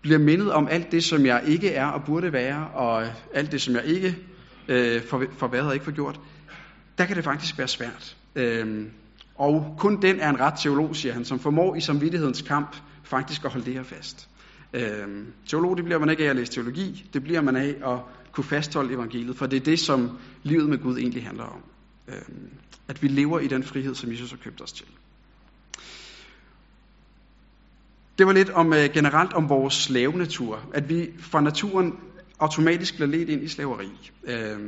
bliver 0.00 0.18
mindet 0.18 0.52
om 0.52 0.68
alt 0.70 0.92
det, 0.92 1.04
som 1.04 1.26
jeg 1.26 1.42
ikke 1.46 1.70
er 1.70 1.86
og 1.86 2.04
burde 2.04 2.32
være, 2.32 2.68
og 2.74 3.04
alt 3.34 3.52
det, 3.52 3.62
som 3.62 3.74
jeg 3.74 3.84
ikke 3.84 4.16
øh, 4.68 5.02
for, 5.02 5.24
for 5.36 5.46
hvad 5.46 5.60
og 5.60 5.74
ikke 5.74 5.84
får 5.84 5.92
gjort, 5.92 6.20
der 6.98 7.04
kan 7.04 7.16
det 7.16 7.24
faktisk 7.24 7.58
være 7.58 7.68
svært. 7.68 8.16
Øh, 8.36 8.86
og 9.34 9.74
kun 9.78 10.02
den 10.02 10.20
er 10.20 10.30
en 10.30 10.40
ret 10.40 10.54
teolog, 10.58 10.96
siger 10.96 11.12
han, 11.12 11.24
som 11.24 11.38
formår 11.38 11.74
i 11.74 11.80
samvittighedens 11.80 12.42
kamp 12.42 12.76
faktisk 13.04 13.44
at 13.44 13.50
holde 13.50 13.66
det 13.66 13.74
her 13.74 13.82
fast. 13.82 14.28
Øh, 14.74 15.26
teolog, 15.46 15.76
det 15.76 15.84
bliver 15.84 15.98
man 15.98 16.10
ikke 16.10 16.24
af 16.24 16.30
at 16.30 16.36
læse 16.36 16.52
teologi, 16.52 17.10
det 17.12 17.22
bliver 17.22 17.40
man 17.40 17.56
af 17.56 17.74
at 17.84 17.98
kunne 18.32 18.44
fastholde 18.44 18.94
evangeliet, 18.94 19.36
for 19.36 19.46
det 19.46 19.56
er 19.56 19.64
det, 19.64 19.78
som 19.78 20.18
livet 20.42 20.68
med 20.68 20.78
Gud 20.78 20.98
egentlig 20.98 21.24
handler 21.26 21.44
om. 21.44 21.62
Øh, 22.08 22.14
at 22.88 23.02
vi 23.02 23.08
lever 23.08 23.40
i 23.40 23.46
den 23.46 23.62
frihed, 23.62 23.94
som 23.94 24.10
Jesus 24.10 24.30
har 24.30 24.38
købt 24.38 24.62
os 24.62 24.72
til. 24.72 24.86
Det 28.18 28.26
var 28.26 28.32
lidt 28.32 28.50
om 28.50 28.72
øh, 28.72 28.90
generelt 28.94 29.32
om 29.32 29.48
vores 29.48 29.74
slavenatur, 29.74 30.60
at 30.74 30.88
vi 30.88 31.10
fra 31.18 31.40
naturen 31.40 31.98
automatisk 32.38 32.94
bliver 32.94 33.08
ledt 33.08 33.28
ind 33.28 33.42
i 33.42 33.48
slaveri. 33.48 34.10
Øh, 34.24 34.58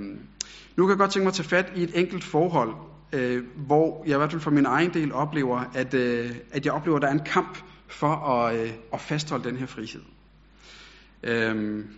nu 0.76 0.84
kan 0.84 0.90
jeg 0.90 0.98
godt 0.98 1.10
tænke 1.10 1.24
mig 1.24 1.30
at 1.30 1.34
tage 1.34 1.48
fat 1.48 1.72
i 1.76 1.82
et 1.82 1.98
enkelt 1.98 2.24
forhold, 2.24 2.74
øh, 3.12 3.44
hvor 3.66 4.02
jeg 4.06 4.14
i 4.14 4.18
hvert 4.18 4.30
fald 4.30 4.42
for 4.42 4.50
min 4.50 4.66
egen 4.66 4.94
del 4.94 5.12
oplever, 5.12 5.70
at, 5.74 5.94
øh, 5.94 6.30
at 6.50 6.64
jeg 6.64 6.72
oplever, 6.72 6.96
at 6.96 7.02
der 7.02 7.08
er 7.08 7.12
en 7.12 7.24
kamp 7.26 7.58
for 7.86 8.08
at, 8.08 8.56
øh, 8.56 8.72
at 8.92 9.00
fastholde 9.00 9.44
den 9.44 9.56
her 9.56 9.66
frihed. 9.66 10.02
Øhm, 11.22 11.88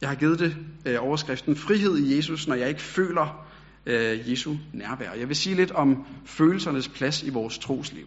jeg 0.00 0.08
har 0.08 0.16
givet 0.16 0.38
det 0.38 0.56
øh, 0.86 0.96
overskriften 1.00 1.56
Frihed 1.56 1.98
i 1.98 2.16
Jesus, 2.16 2.48
når 2.48 2.54
jeg 2.54 2.68
ikke 2.68 2.82
føler 2.82 3.46
øh, 3.86 4.30
Jesu 4.30 4.54
nærvær. 4.72 5.12
Jeg 5.12 5.28
vil 5.28 5.36
sige 5.36 5.56
lidt 5.56 5.70
om 5.70 6.06
følelsernes 6.24 6.88
plads 6.88 7.22
i 7.22 7.30
vores 7.30 7.58
trosliv. 7.58 8.06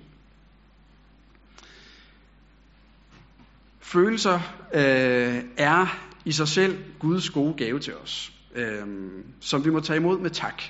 Følelser 3.79 4.36
øh, 4.74 5.43
er 5.57 6.00
i 6.25 6.31
sig 6.31 6.48
selv 6.48 6.77
Guds 7.00 7.29
gode 7.29 7.53
gave 7.53 7.79
til 7.79 7.95
os, 7.95 8.33
øh, 8.55 8.88
som 9.39 9.65
vi 9.65 9.69
må 9.69 9.79
tage 9.79 9.98
imod 9.98 10.19
med 10.19 10.29
tak. 10.29 10.63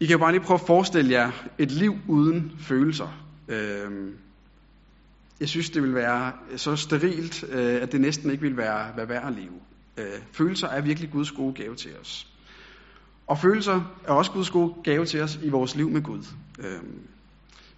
I 0.00 0.06
kan 0.06 0.18
bare 0.18 0.32
lige 0.32 0.44
prøve 0.44 0.60
at 0.60 0.66
forestille 0.66 1.12
jer 1.12 1.30
et 1.58 1.70
liv 1.70 1.94
uden 2.08 2.52
følelser. 2.58 3.27
Øh, 3.48 4.12
jeg 5.40 5.48
synes, 5.48 5.70
det 5.70 5.82
vil 5.82 5.94
være 5.94 6.32
så 6.56 6.76
sterilt, 6.76 7.44
øh, 7.48 7.82
at 7.82 7.92
det 7.92 8.00
næsten 8.00 8.30
ikke 8.30 8.42
vil 8.42 8.56
være, 8.56 8.96
være 8.96 9.08
værd 9.08 9.26
at 9.26 9.32
leve. 9.32 9.60
Øh, 9.98 10.20
følelser 10.32 10.68
er 10.68 10.80
virkelig 10.80 11.10
Guds 11.10 11.32
gode 11.32 11.54
gave 11.54 11.74
til 11.74 11.90
os. 12.00 12.26
Og 13.26 13.38
følelser 13.38 13.80
er 14.04 14.12
også 14.12 14.30
Guds 14.32 14.50
gode 14.50 14.74
gave 14.84 15.04
til 15.04 15.22
os 15.22 15.38
i 15.42 15.48
vores 15.48 15.76
liv 15.76 15.90
med 15.90 16.02
Gud. 16.02 16.24
Øh, 16.58 16.82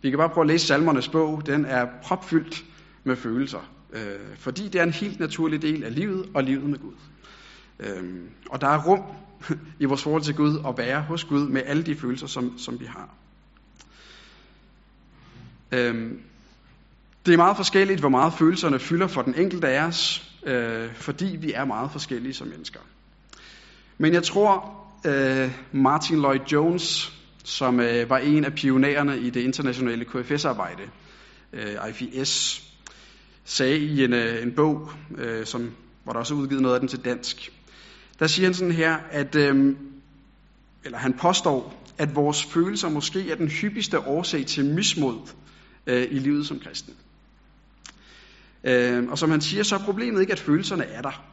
vi 0.03 0.11
kan 0.11 0.19
bare 0.19 0.29
prøve 0.29 0.45
at 0.45 0.49
læse 0.49 0.67
salmernes 0.67 1.09
bog. 1.09 1.47
Den 1.47 1.65
er 1.65 1.87
propfyldt 2.03 2.65
med 3.05 3.17
følelser. 3.17 3.71
Øh, 3.93 4.37
fordi 4.37 4.69
det 4.69 4.81
er 4.81 4.83
en 4.83 4.93
helt 4.93 5.21
naturlig 5.21 5.63
del 5.63 5.85
af 5.85 5.95
livet 5.95 6.31
og 6.35 6.45
livet 6.45 6.71
med 6.71 6.79
Gud. 6.79 6.95
Øh, 7.81 8.21
og 8.51 8.61
der 8.61 8.69
er 8.69 8.85
rum 8.85 9.03
i 9.81 9.85
vores 9.85 10.03
forhold 10.03 10.23
til 10.23 10.35
Gud 10.35 10.59
at 10.69 10.79
være 10.79 11.03
hos 11.03 11.25
Gud 11.25 11.49
med 11.49 11.63
alle 11.67 11.83
de 11.83 11.95
følelser, 11.95 12.27
som, 12.27 12.59
som 12.59 12.81
vi 12.81 12.85
har. 12.85 13.15
Øhm, 15.73 16.21
det 17.27 17.33
er 17.33 17.37
meget 17.37 17.57
forskelligt, 17.57 18.01
hvor 18.01 18.09
meget 18.09 18.33
følelserne 18.33 18.79
fylder 18.79 19.07
for 19.07 19.23
den 19.23 19.35
enkelte 19.35 19.69
af 19.69 19.87
os, 19.87 20.31
øh, 20.47 20.95
fordi 20.95 21.37
vi 21.41 21.53
er 21.53 21.65
meget 21.65 21.91
forskellige 21.91 22.35
som 22.35 22.49
mennesker. 22.49 22.81
Men 23.99 24.13
jeg 24.13 24.23
tror, 24.23 24.77
øh, 25.07 25.51
Martin 25.73 26.17
Lloyd 26.17 26.41
Jones, 26.53 27.13
som 27.45 27.81
øh, 27.81 28.11
var 28.11 28.19
en 28.19 28.45
af 28.45 28.55
pionererne 28.55 29.19
i 29.19 29.31
det 29.31 29.41
internationale 29.41 30.05
KFS-arbejde, 30.05 30.83
øh, 31.53 31.77
IFS, 31.89 32.63
sagde 33.45 33.79
i 33.79 34.05
en, 34.05 34.13
øh, 34.13 34.43
en 34.43 34.53
bog, 34.53 34.91
øh, 35.19 35.47
som, 35.47 35.71
hvor 36.05 36.13
der 36.13 36.21
også 36.21 36.35
er 36.35 36.39
udgivet 36.39 36.63
noget 36.63 36.75
af 36.75 36.81
den 36.81 36.89
til 36.89 37.05
dansk, 37.05 37.53
der 38.19 38.27
siger 38.27 38.47
han 38.47 38.55
sådan 38.55 38.73
her, 38.73 38.97
at, 39.11 39.35
øh, 39.35 39.77
eller 40.85 40.99
han 40.99 41.13
påstår, 41.13 41.85
at 41.99 42.17
vores 42.17 42.45
følelser 42.45 42.89
måske 42.89 43.31
er 43.31 43.35
den 43.35 43.49
hyppigste 43.49 44.01
årsag 44.01 44.47
til 44.47 44.75
mismod 44.75 45.19
øh, 45.87 46.03
i 46.11 46.19
livet 46.19 46.47
som 46.47 46.61
kristen. 46.61 46.95
Øh, 48.65 49.09
og 49.09 49.19
som 49.19 49.31
han 49.31 49.41
siger, 49.41 49.63
så 49.63 49.75
er 49.75 49.79
problemet 49.79 50.21
ikke, 50.21 50.33
at 50.33 50.41
følelserne 50.41 50.85
er 50.85 51.03
der. 51.03 51.25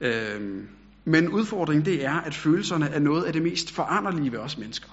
Øh, 0.00 0.64
men 1.04 1.28
udfordringen 1.28 1.84
det 1.84 2.04
er, 2.04 2.20
at 2.20 2.34
følelserne 2.34 2.88
er 2.88 2.98
noget 2.98 3.24
af 3.24 3.32
det 3.32 3.42
mest 3.42 3.70
foranderlige 3.70 4.32
ved 4.32 4.38
os 4.38 4.58
mennesker. 4.58 4.88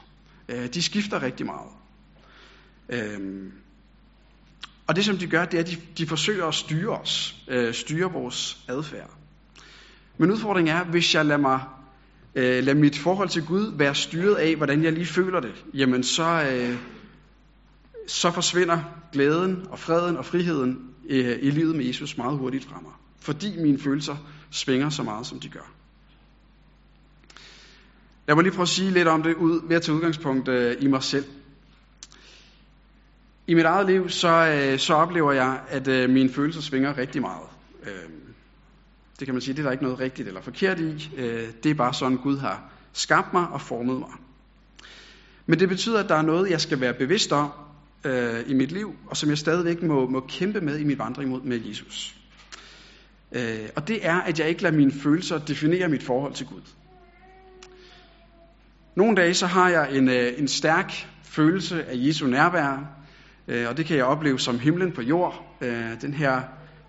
Øh, 0.49 0.67
de 0.73 0.81
skifter 0.81 1.21
rigtig 1.21 1.45
meget. 1.45 1.71
Øh, 2.89 3.51
og 4.87 4.95
det 4.95 5.05
som 5.05 5.17
de 5.17 5.27
gør, 5.27 5.45
det 5.45 5.57
er, 5.57 5.63
at 5.63 5.69
de, 5.69 5.77
de 5.97 6.07
forsøger 6.07 6.45
at 6.45 6.53
styre 6.53 6.97
os, 6.97 7.35
øh, 7.47 7.73
styre 7.73 8.11
vores 8.11 8.57
adfærd. 8.67 9.09
Men 10.17 10.31
udfordringen 10.31 10.75
er, 10.75 10.83
hvis 10.83 11.15
jeg 11.15 11.25
lader 11.25 11.41
mig 11.41 11.59
øh, 12.35 12.63
lade 12.63 12.79
mit 12.79 12.97
forhold 12.97 13.29
til 13.29 13.45
Gud 13.45 13.77
være 13.77 13.95
styret 13.95 14.35
af, 14.35 14.55
hvordan 14.55 14.83
jeg 14.83 14.93
lige 14.93 15.05
føler 15.05 15.39
det, 15.39 15.65
jamen 15.73 16.03
så, 16.03 16.43
øh, 16.51 16.77
så 18.07 18.31
forsvinder 18.31 18.79
glæden 19.13 19.67
og 19.69 19.79
freden 19.79 20.17
og 20.17 20.25
friheden 20.25 20.79
øh, 21.09 21.37
i 21.41 21.49
livet 21.49 21.75
med 21.75 21.85
Jesus 21.85 22.17
meget 22.17 22.37
hurtigt 22.37 22.65
fra 22.65 22.79
mig. 22.81 22.91
Fordi 23.19 23.61
mine 23.61 23.79
følelser 23.79 24.15
svinger 24.51 24.89
så 24.89 25.03
meget, 25.03 25.27
som 25.27 25.39
de 25.39 25.49
gør. 25.49 25.71
Lad 28.27 28.35
mig 28.35 28.43
lige 28.43 28.53
prøve 28.53 28.63
at 28.63 28.69
sige 28.69 28.91
lidt 28.91 29.07
om 29.07 29.23
det 29.23 29.35
ud, 29.35 29.67
ved 29.67 29.75
at 29.75 29.81
tage 29.81 29.95
udgangspunkt 29.95 30.47
øh, 30.47 30.75
i 30.79 30.87
mig 30.87 31.03
selv. 31.03 31.25
I 33.47 33.53
mit 33.53 33.65
eget 33.65 33.85
liv, 33.87 34.09
så, 34.09 34.27
øh, 34.27 34.79
så 34.79 34.93
oplever 34.93 35.31
jeg, 35.31 35.61
at 35.67 35.87
øh, 35.87 36.09
mine 36.09 36.29
følelser 36.29 36.61
svinger 36.61 36.97
rigtig 36.97 37.21
meget. 37.21 37.47
Øh, 37.83 38.09
det 39.19 39.25
kan 39.27 39.35
man 39.35 39.41
sige, 39.41 39.53
det 39.53 39.59
er 39.59 39.63
der 39.63 39.71
ikke 39.71 39.83
noget 39.83 39.99
rigtigt 39.99 40.27
eller 40.27 40.41
forkert 40.41 40.79
i. 40.79 41.11
Øh, 41.17 41.47
det 41.63 41.71
er 41.71 41.75
bare 41.75 41.93
sådan, 41.93 42.17
Gud 42.17 42.37
har 42.37 42.71
skabt 42.93 43.33
mig 43.33 43.47
og 43.47 43.61
formet 43.61 43.99
mig. 43.99 44.11
Men 45.45 45.59
det 45.59 45.69
betyder, 45.69 45.99
at 46.03 46.09
der 46.09 46.15
er 46.15 46.21
noget, 46.21 46.49
jeg 46.49 46.61
skal 46.61 46.79
være 46.79 46.93
bevidst 46.93 47.31
om 47.31 47.51
øh, 48.03 48.43
i 48.47 48.53
mit 48.53 48.71
liv, 48.71 48.95
og 49.07 49.17
som 49.17 49.29
jeg 49.29 49.37
stadigvæk 49.37 49.83
må, 49.83 50.09
må 50.09 50.19
kæmpe 50.19 50.61
med 50.61 50.79
i 50.79 50.83
min 50.83 50.99
vandring 50.99 51.29
mod 51.29 51.41
med 51.41 51.59
Jesus. 51.65 52.15
Øh, 53.31 53.69
og 53.75 53.87
det 53.87 54.05
er, 54.05 54.21
at 54.21 54.39
jeg 54.39 54.49
ikke 54.49 54.61
lader 54.61 54.75
mine 54.75 54.91
følelser 54.91 55.37
definere 55.37 55.89
mit 55.89 56.03
forhold 56.03 56.33
til 56.33 56.45
Gud. 56.45 56.61
Nogle 58.95 59.15
dage 59.15 59.33
så 59.33 59.47
har 59.47 59.69
jeg 59.69 59.97
en, 59.97 60.09
øh, 60.09 60.33
en 60.37 60.47
stærk 60.47 60.91
følelse 61.23 61.85
af 61.85 61.93
Jesu 61.95 62.27
nærvær, 62.27 62.97
øh, 63.47 63.69
og 63.69 63.77
det 63.77 63.85
kan 63.85 63.97
jeg 63.97 64.05
opleve 64.05 64.39
som 64.39 64.59
himlen 64.59 64.91
på 64.91 65.01
jord. 65.01 65.57
Øh, 65.61 66.01
den 66.01 66.13
her 66.13 66.41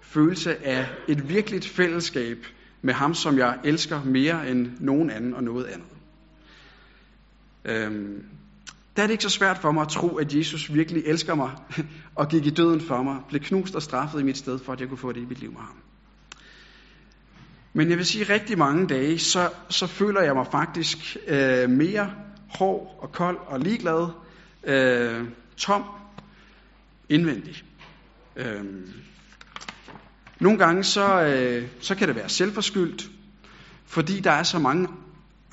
følelse 0.03 0.67
af 0.67 0.87
et 1.09 1.29
virkeligt 1.29 1.67
fællesskab 1.67 2.37
med 2.83 2.95
ham, 2.95 3.15
som 3.15 3.39
jeg 3.39 3.59
elsker 3.65 4.05
mere 4.05 4.51
end 4.51 4.71
nogen 4.81 5.11
anden 5.11 5.35
og 5.35 5.45
noget 5.45 5.65
andet. 5.65 5.89
Øhm, 7.65 8.25
der 8.99 9.05
er 9.05 9.07
det 9.07 9.15
ikke 9.15 9.25
så 9.25 9.31
svært 9.31 9.59
for 9.59 9.73
mig 9.73 9.83
at 9.83 9.89
tro, 9.89 10.17
at 10.17 10.35
Jesus 10.35 10.75
virkelig 10.75 11.03
elsker 11.07 11.35
mig 11.35 11.51
og 12.15 12.29
gik 12.29 12.47
i 12.47 12.51
døden 12.51 12.81
for 12.81 13.03
mig, 13.03 13.17
blev 13.29 13.41
knust 13.41 13.75
og 13.75 13.83
straffet 13.83 14.21
i 14.21 14.23
mit 14.23 14.39
sted, 14.39 14.59
for 14.59 14.73
at 14.73 14.81
jeg 14.81 14.89
kunne 14.89 14.99
få 14.99 15.13
det 15.13 15.21
i 15.21 15.25
mit 15.25 15.39
liv 15.39 15.53
med 15.53 15.61
ham. 15.61 15.77
Men 17.73 17.91
jeg 17.91 17.97
vil 17.99 18.07
sige, 18.07 18.23
at 18.23 18.31
rigtig 18.31 18.59
mange 18.59 18.87
dage, 18.87 19.19
så, 19.19 19.51
så 19.71 19.87
føler 19.87 20.21
jeg 20.21 20.35
mig 20.35 20.47
faktisk 20.47 21.17
øh, 21.29 21.71
mere 21.71 22.13
hård 22.49 22.99
og 23.03 23.13
kold 23.13 23.39
og 23.47 23.61
ligeglad, 23.61 24.09
øh, 24.65 25.25
tom, 25.57 25.85
indvendig. 27.09 27.65
Øh, 28.37 28.65
nogle 30.41 30.59
gange 30.59 30.85
så, 30.85 31.23
øh, 31.23 31.69
så 31.81 31.95
kan 31.95 32.09
det 32.09 32.17
være 32.17 32.29
selvforskyldt, 32.29 33.11
fordi 33.87 34.21
der 34.21 34.33
er 34.33 34.43
så 34.43 34.59
mange 34.59 34.89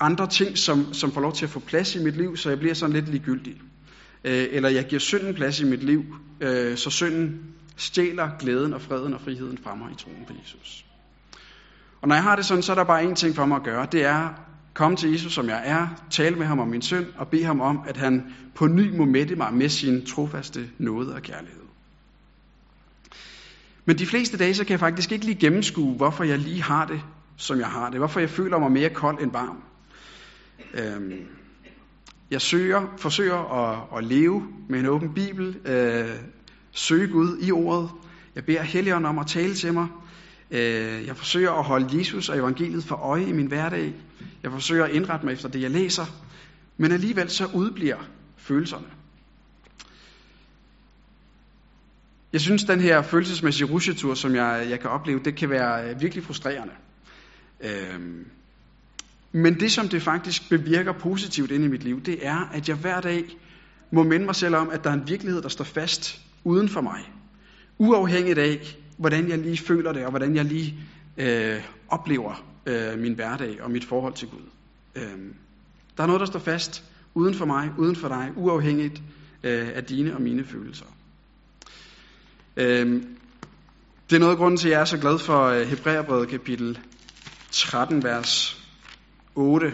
andre 0.00 0.26
ting, 0.26 0.58
som, 0.58 0.94
som 0.94 1.12
får 1.12 1.20
lov 1.20 1.32
til 1.32 1.44
at 1.44 1.50
få 1.50 1.60
plads 1.60 1.94
i 1.94 2.04
mit 2.04 2.16
liv, 2.16 2.36
så 2.36 2.48
jeg 2.48 2.58
bliver 2.58 2.74
sådan 2.74 2.92
lidt 2.92 3.08
ligegyldig. 3.08 3.54
Øh, 4.24 4.46
eller 4.50 4.68
jeg 4.68 4.84
giver 4.84 5.00
synden 5.00 5.34
plads 5.34 5.60
i 5.60 5.64
mit 5.64 5.82
liv, 5.82 6.04
øh, 6.40 6.76
så 6.76 6.90
synden 6.90 7.40
stjæler 7.76 8.30
glæden 8.38 8.74
og 8.74 8.82
freden 8.82 9.14
og 9.14 9.20
friheden 9.20 9.58
fra 9.58 9.74
mig 9.74 9.92
i 9.92 9.94
troen 9.94 10.24
på 10.26 10.32
Jesus. 10.42 10.84
Og 12.00 12.08
når 12.08 12.14
jeg 12.14 12.22
har 12.22 12.36
det 12.36 12.44
sådan, 12.44 12.62
så 12.62 12.72
er 12.72 12.76
der 12.76 12.84
bare 12.84 13.02
én 13.02 13.14
ting 13.14 13.34
for 13.36 13.46
mig 13.46 13.56
at 13.56 13.62
gøre. 13.62 13.86
Det 13.92 14.04
er 14.04 14.28
komme 14.74 14.96
til 14.96 15.10
Jesus, 15.12 15.32
som 15.32 15.48
jeg 15.48 15.62
er, 15.64 15.88
tale 16.10 16.36
med 16.36 16.46
ham 16.46 16.58
om 16.58 16.68
min 16.68 16.82
synd, 16.82 17.06
og 17.16 17.28
bede 17.28 17.44
ham 17.44 17.60
om, 17.60 17.80
at 17.86 17.96
han 17.96 18.34
på 18.54 18.66
ny 18.66 18.96
må 18.96 19.04
mætte 19.04 19.36
mig 19.36 19.54
med 19.54 19.68
sin 19.68 20.06
trofaste 20.06 20.70
nåde 20.78 21.14
og 21.14 21.22
kærlighed. 21.22 21.62
Men 23.84 23.98
de 23.98 24.06
fleste 24.06 24.38
dage, 24.38 24.54
så 24.54 24.64
kan 24.64 24.70
jeg 24.70 24.80
faktisk 24.80 25.12
ikke 25.12 25.24
lige 25.24 25.40
gennemskue, 25.40 25.96
hvorfor 25.96 26.24
jeg 26.24 26.38
lige 26.38 26.62
har 26.62 26.86
det, 26.86 27.00
som 27.36 27.58
jeg 27.58 27.66
har 27.66 27.90
det. 27.90 27.98
Hvorfor 27.98 28.20
jeg 28.20 28.30
føler 28.30 28.58
mig 28.58 28.72
mere 28.72 28.90
kold 28.90 29.22
end 29.22 29.32
varm. 29.32 29.62
Øhm, 30.78 31.26
jeg 32.30 32.40
søger, 32.40 32.94
forsøger 32.96 33.36
at, 33.36 33.98
at 33.98 34.04
leve 34.04 34.48
med 34.68 34.80
en 34.80 34.86
åben 34.86 35.14
bibel, 35.14 35.56
øh, 35.64 36.08
søge 36.72 37.08
Gud 37.08 37.38
i 37.42 37.52
ordet. 37.52 37.90
Jeg 38.34 38.44
beder 38.44 38.62
Helligånden 38.62 39.06
om 39.06 39.18
at 39.18 39.26
tale 39.26 39.54
til 39.54 39.72
mig. 39.72 39.86
Øh, 40.50 41.06
jeg 41.06 41.16
forsøger 41.16 41.52
at 41.52 41.64
holde 41.64 41.98
Jesus 41.98 42.28
og 42.28 42.36
evangeliet 42.38 42.84
for 42.84 42.96
øje 42.96 43.24
i 43.24 43.32
min 43.32 43.46
hverdag. 43.46 43.94
Jeg 44.42 44.50
forsøger 44.50 44.84
at 44.84 44.90
indrette 44.90 45.26
mig 45.26 45.32
efter 45.32 45.48
det, 45.48 45.62
jeg 45.62 45.70
læser. 45.70 46.04
Men 46.76 46.92
alligevel 46.92 47.30
så 47.30 47.46
udbliver 47.54 48.08
følelserne. 48.36 48.86
Jeg 52.32 52.40
synes, 52.40 52.64
den 52.64 52.80
her 52.80 53.02
følelsesmæssige 53.02 53.66
rusjetur, 53.66 54.14
som 54.14 54.34
jeg, 54.34 54.66
jeg 54.70 54.80
kan 54.80 54.90
opleve, 54.90 55.20
det 55.24 55.36
kan 55.36 55.50
være 55.50 55.90
øh, 55.90 56.00
virkelig 56.00 56.24
frustrerende. 56.24 56.72
Øhm, 57.60 58.26
men 59.36 59.60
det, 59.60 59.72
som 59.72 59.88
det 59.88 60.02
faktisk 60.02 60.48
bevirker 60.48 60.92
positivt 60.92 61.50
ind 61.50 61.64
i 61.64 61.68
mit 61.68 61.84
liv, 61.84 62.00
det 62.00 62.26
er, 62.26 62.50
at 62.52 62.68
jeg 62.68 62.76
hver 62.76 63.00
dag 63.00 63.24
må 63.90 64.02
minde 64.02 64.26
mig 64.26 64.34
selv 64.34 64.56
om, 64.56 64.70
at 64.70 64.84
der 64.84 64.90
er 64.90 64.94
en 64.94 65.08
virkelighed, 65.08 65.42
der 65.42 65.48
står 65.48 65.64
fast 65.64 66.20
uden 66.44 66.68
for 66.68 66.80
mig. 66.80 67.12
Uafhængigt 67.78 68.38
af, 68.38 68.76
hvordan 68.98 69.28
jeg 69.28 69.38
lige 69.38 69.58
føler 69.58 69.92
det, 69.92 70.04
og 70.04 70.10
hvordan 70.10 70.36
jeg 70.36 70.44
lige 70.44 70.78
øh, 71.16 71.60
oplever 71.88 72.44
øh, 72.66 72.98
min 72.98 73.14
hverdag 73.14 73.62
og 73.62 73.70
mit 73.70 73.84
forhold 73.84 74.14
til 74.14 74.28
Gud. 74.28 74.42
Øh, 74.94 75.18
der 75.96 76.02
er 76.02 76.06
noget, 76.06 76.20
der 76.20 76.26
står 76.26 76.38
fast 76.38 76.84
uden 77.14 77.34
for 77.34 77.44
mig, 77.44 77.70
uden 77.78 77.96
for 77.96 78.08
dig, 78.08 78.32
uafhængigt 78.36 79.02
øh, 79.42 79.68
af 79.74 79.84
dine 79.84 80.14
og 80.14 80.22
mine 80.22 80.44
følelser. 80.44 80.86
Øh, 82.56 83.02
det 84.10 84.16
er 84.16 84.20
noget 84.20 84.32
af 84.32 84.38
grunden 84.38 84.58
til, 84.58 84.68
at 84.68 84.72
jeg 84.72 84.80
er 84.80 84.84
så 84.84 84.98
glad 84.98 85.18
for 85.18 85.44
øh, 85.44 85.66
Hebræerbrevet 85.66 86.28
kapitel 86.28 86.78
13, 87.50 88.04
vers 88.04 88.65
8. 89.36 89.72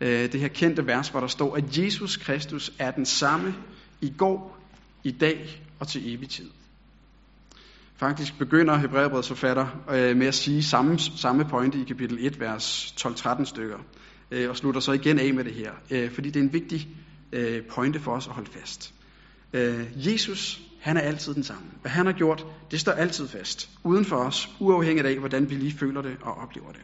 Øh, 0.00 0.32
det 0.32 0.40
her 0.40 0.48
kendte 0.48 0.86
vers, 0.86 1.08
hvor 1.08 1.20
der 1.20 1.26
står, 1.26 1.56
at 1.56 1.78
Jesus 1.78 2.16
Kristus 2.16 2.72
er 2.78 2.90
den 2.90 3.06
samme 3.06 3.54
i 4.00 4.12
går, 4.18 4.58
i 5.04 5.10
dag 5.10 5.62
og 5.78 5.88
til 5.88 6.14
evig 6.14 6.28
tid. 6.28 6.50
Faktisk 7.96 8.38
begynder 8.38 8.76
Hebræerbrevets 8.76 9.28
forfatter 9.28 9.66
øh, 9.90 10.16
med 10.16 10.26
at 10.26 10.34
sige 10.34 10.62
samme, 10.62 10.98
samme 10.98 11.44
pointe 11.44 11.80
i 11.80 11.84
kapitel 11.84 12.18
1, 12.20 12.40
vers 12.40 12.94
12-13 13.00 13.44
stykker, 13.44 13.78
øh, 14.30 14.50
og 14.50 14.56
slutter 14.56 14.80
så 14.80 14.92
igen 14.92 15.18
af 15.18 15.34
med 15.34 15.44
det 15.44 15.54
her, 15.54 15.72
fordi 16.10 16.30
det 16.30 16.40
er 16.40 16.44
en 16.44 16.52
vigtig 16.52 16.88
pointe 17.70 18.00
for 18.00 18.12
os 18.12 18.26
at 18.26 18.32
holde 18.32 18.50
fast. 18.50 18.94
Jesus, 19.94 20.60
han 20.80 20.96
er 20.96 21.00
altid 21.00 21.34
den 21.34 21.42
samme. 21.42 21.62
Hvad 21.80 21.90
han 21.90 22.06
har 22.06 22.12
gjort, 22.12 22.46
det 22.70 22.80
står 22.80 22.92
altid 22.92 23.28
fast, 23.28 23.70
uden 23.84 24.04
for 24.04 24.16
os, 24.16 24.48
uafhængigt 24.60 25.06
af, 25.06 25.18
hvordan 25.18 25.50
vi 25.50 25.54
lige 25.54 25.78
føler 25.78 26.02
det 26.02 26.16
og 26.22 26.34
oplever 26.34 26.72
det. 26.72 26.80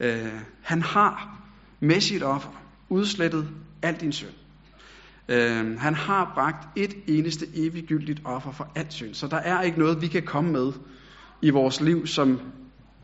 Øh, 0.00 0.40
han 0.62 0.82
har 0.82 1.40
med 1.80 2.00
sit 2.00 2.22
offer 2.22 2.62
udslettet 2.88 3.48
al 3.82 3.94
din 4.00 4.12
synd. 4.12 4.34
Øh, 5.28 5.78
han 5.78 5.94
har 5.94 6.32
bragt 6.34 6.78
et 6.78 6.94
eneste 7.06 7.46
eviggyldigt 7.54 8.20
offer 8.24 8.52
for 8.52 8.72
alt 8.74 8.92
synd. 8.92 9.14
Så 9.14 9.26
der 9.26 9.36
er 9.36 9.62
ikke 9.62 9.78
noget, 9.78 10.00
vi 10.02 10.08
kan 10.08 10.22
komme 10.22 10.52
med 10.52 10.72
i 11.42 11.50
vores 11.50 11.80
liv, 11.80 12.06
som 12.06 12.40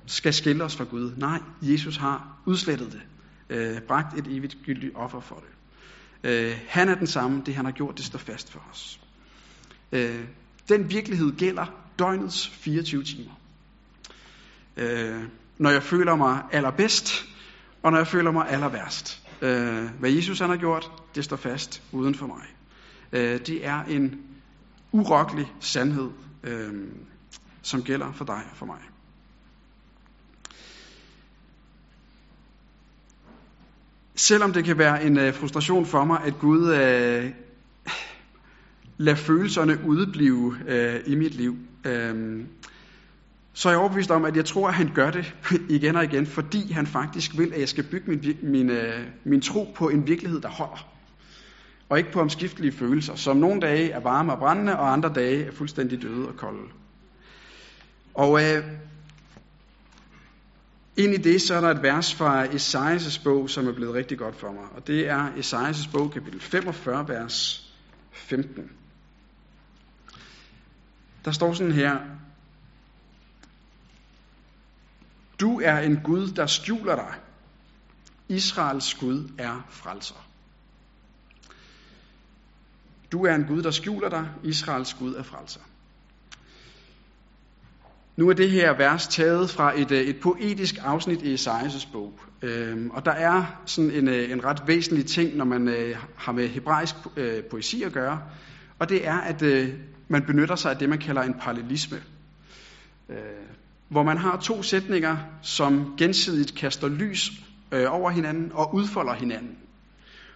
skal 0.06 0.34
skille 0.34 0.64
os 0.64 0.76
fra 0.76 0.84
Gud. 0.84 1.12
Nej, 1.16 1.40
Jesus 1.62 1.96
har 1.96 2.38
udslettet 2.46 2.92
det. 2.92 3.02
Øh, 3.50 3.80
bragt 3.80 4.18
et 4.18 4.26
eviggyldigt 4.26 4.92
offer 4.94 5.20
for 5.20 5.34
det. 5.34 5.56
Øh, 6.30 6.58
han 6.68 6.88
er 6.88 6.94
den 6.94 7.06
samme. 7.06 7.42
Det 7.46 7.54
han 7.54 7.64
har 7.64 7.72
gjort, 7.72 7.96
det 7.96 8.04
står 8.04 8.18
fast 8.18 8.52
for 8.52 8.62
os. 8.70 9.00
Øh, 9.92 10.24
den 10.68 10.90
virkelighed 10.90 11.36
gælder 11.36 11.66
døgnets 11.98 12.48
24 12.48 13.02
timer. 13.02 13.32
Øh, 14.76 15.22
når 15.58 15.70
jeg 15.70 15.82
føler 15.82 16.16
mig 16.16 16.42
allerbedst, 16.52 17.24
og 17.82 17.90
når 17.90 17.98
jeg 17.98 18.06
føler 18.06 18.30
mig 18.30 18.48
aller 18.48 18.68
værst. 18.68 19.22
Øh, 19.42 19.84
hvad 19.98 20.10
Jesus 20.10 20.38
han 20.38 20.50
har 20.50 20.56
gjort, 20.56 20.90
det 21.14 21.24
står 21.24 21.36
fast 21.36 21.82
uden 21.92 22.14
for 22.14 22.26
mig. 22.26 22.42
Øh, 23.12 23.40
det 23.46 23.66
er 23.66 23.82
en 23.82 24.20
urokkelig 24.92 25.52
sandhed, 25.60 26.10
øh, 26.44 26.74
som 27.62 27.82
gælder 27.82 28.12
for 28.12 28.24
dig 28.24 28.42
og 28.50 28.56
for 28.56 28.66
mig. 28.66 28.80
Selvom 34.14 34.52
det 34.52 34.64
kan 34.64 34.78
være 34.78 35.04
en 35.04 35.18
øh, 35.18 35.34
frustration 35.34 35.86
for 35.86 36.04
mig, 36.04 36.20
at 36.24 36.38
Gud 36.38 36.74
øh, 36.74 37.30
lader 38.96 39.16
følelserne 39.16 39.78
udeblive 39.86 40.56
øh, 40.68 41.00
i 41.06 41.14
mit 41.14 41.34
liv, 41.34 41.56
øh, 41.84 42.44
så 43.56 43.68
er 43.68 43.72
jeg 43.72 43.80
overbevist 43.80 44.10
om, 44.10 44.24
at 44.24 44.36
jeg 44.36 44.44
tror, 44.44 44.68
at 44.68 44.74
han 44.74 44.90
gør 44.94 45.10
det 45.10 45.34
igen 45.68 45.96
og 45.96 46.04
igen, 46.04 46.26
fordi 46.26 46.72
han 46.72 46.86
faktisk 46.86 47.38
vil, 47.38 47.52
at 47.52 47.60
jeg 47.60 47.68
skal 47.68 47.84
bygge 47.84 48.10
min, 48.10 48.36
min, 48.42 48.70
øh, 48.70 49.06
min 49.24 49.40
tro 49.40 49.72
på 49.74 49.88
en 49.88 50.06
virkelighed, 50.06 50.40
der 50.40 50.48
holder. 50.48 50.88
Og 51.88 51.98
ikke 51.98 52.12
på 52.12 52.20
omskiftelige 52.20 52.72
følelser, 52.72 53.14
som 53.14 53.36
nogle 53.36 53.60
dage 53.60 53.90
er 53.90 54.00
varme 54.00 54.32
og 54.32 54.38
brændende, 54.38 54.78
og 54.78 54.92
andre 54.92 55.12
dage 55.14 55.44
er 55.44 55.52
fuldstændig 55.52 56.02
døde 56.02 56.28
og 56.28 56.36
kolde. 56.36 56.62
Og 58.14 58.42
øh, 58.42 58.64
ind 60.96 61.14
i 61.14 61.16
det, 61.16 61.42
så 61.42 61.54
er 61.54 61.60
der 61.60 61.70
et 61.70 61.82
vers 61.82 62.14
fra 62.14 62.54
Esajas 62.54 63.18
bog, 63.18 63.50
som 63.50 63.68
er 63.68 63.72
blevet 63.72 63.94
rigtig 63.94 64.18
godt 64.18 64.36
for 64.36 64.52
mig. 64.52 64.64
Og 64.76 64.86
det 64.86 65.08
er 65.08 65.28
Esajas 65.36 65.86
bog, 65.86 66.10
kapitel 66.10 66.40
45, 66.40 67.08
vers 67.08 67.66
15. 68.12 68.70
Der 71.24 71.30
står 71.30 71.52
sådan 71.52 71.72
her, 71.72 71.98
Du 75.40 75.60
er 75.60 75.78
en 75.78 76.00
Gud, 76.04 76.28
der 76.28 76.46
skjuler 76.46 76.94
dig. 76.94 77.14
Israels 78.28 78.94
Gud 78.94 79.28
er 79.38 79.66
frelser. 79.70 80.26
Du 83.12 83.24
er 83.24 83.34
en 83.34 83.44
Gud, 83.44 83.62
der 83.62 83.70
skjuler 83.70 84.08
dig. 84.08 84.28
Israels 84.44 84.94
Gud 84.94 85.14
er 85.14 85.22
frelser. 85.22 85.60
Nu 88.16 88.28
er 88.28 88.32
det 88.32 88.50
her 88.50 88.76
vers 88.76 89.08
taget 89.08 89.50
fra 89.50 89.80
et, 89.80 89.90
øh, 89.90 90.00
et 90.00 90.20
poetisk 90.20 90.74
afsnit 90.82 91.22
i 91.22 91.34
Esajas 91.34 91.86
bog. 91.86 92.20
Øhm, 92.42 92.90
og 92.90 93.04
der 93.04 93.10
er 93.10 93.62
sådan 93.66 93.90
en, 93.90 94.08
øh, 94.08 94.30
en 94.30 94.44
ret 94.44 94.62
væsentlig 94.66 95.06
ting, 95.06 95.36
når 95.36 95.44
man 95.44 95.68
øh, 95.68 95.96
har 96.16 96.32
med 96.32 96.48
hebraisk 96.48 96.94
øh, 97.16 97.44
poesi 97.44 97.82
at 97.82 97.92
gøre. 97.92 98.22
Og 98.78 98.88
det 98.88 99.06
er, 99.06 99.16
at 99.16 99.42
man 100.08 100.22
benytter 100.26 100.56
sig 100.56 100.70
af 100.70 100.76
det, 100.76 100.88
man 100.88 100.98
kalder 100.98 101.22
en 101.22 101.34
parallelisme 101.34 102.02
hvor 103.88 104.02
man 104.02 104.18
har 104.18 104.36
to 104.36 104.62
sætninger, 104.62 105.16
som 105.42 105.94
gensidigt 105.98 106.54
kaster 106.54 106.88
lys 106.88 107.32
øh, 107.72 107.84
over 107.88 108.10
hinanden 108.10 108.50
og 108.54 108.74
udfolder 108.74 109.14
hinanden. 109.14 109.56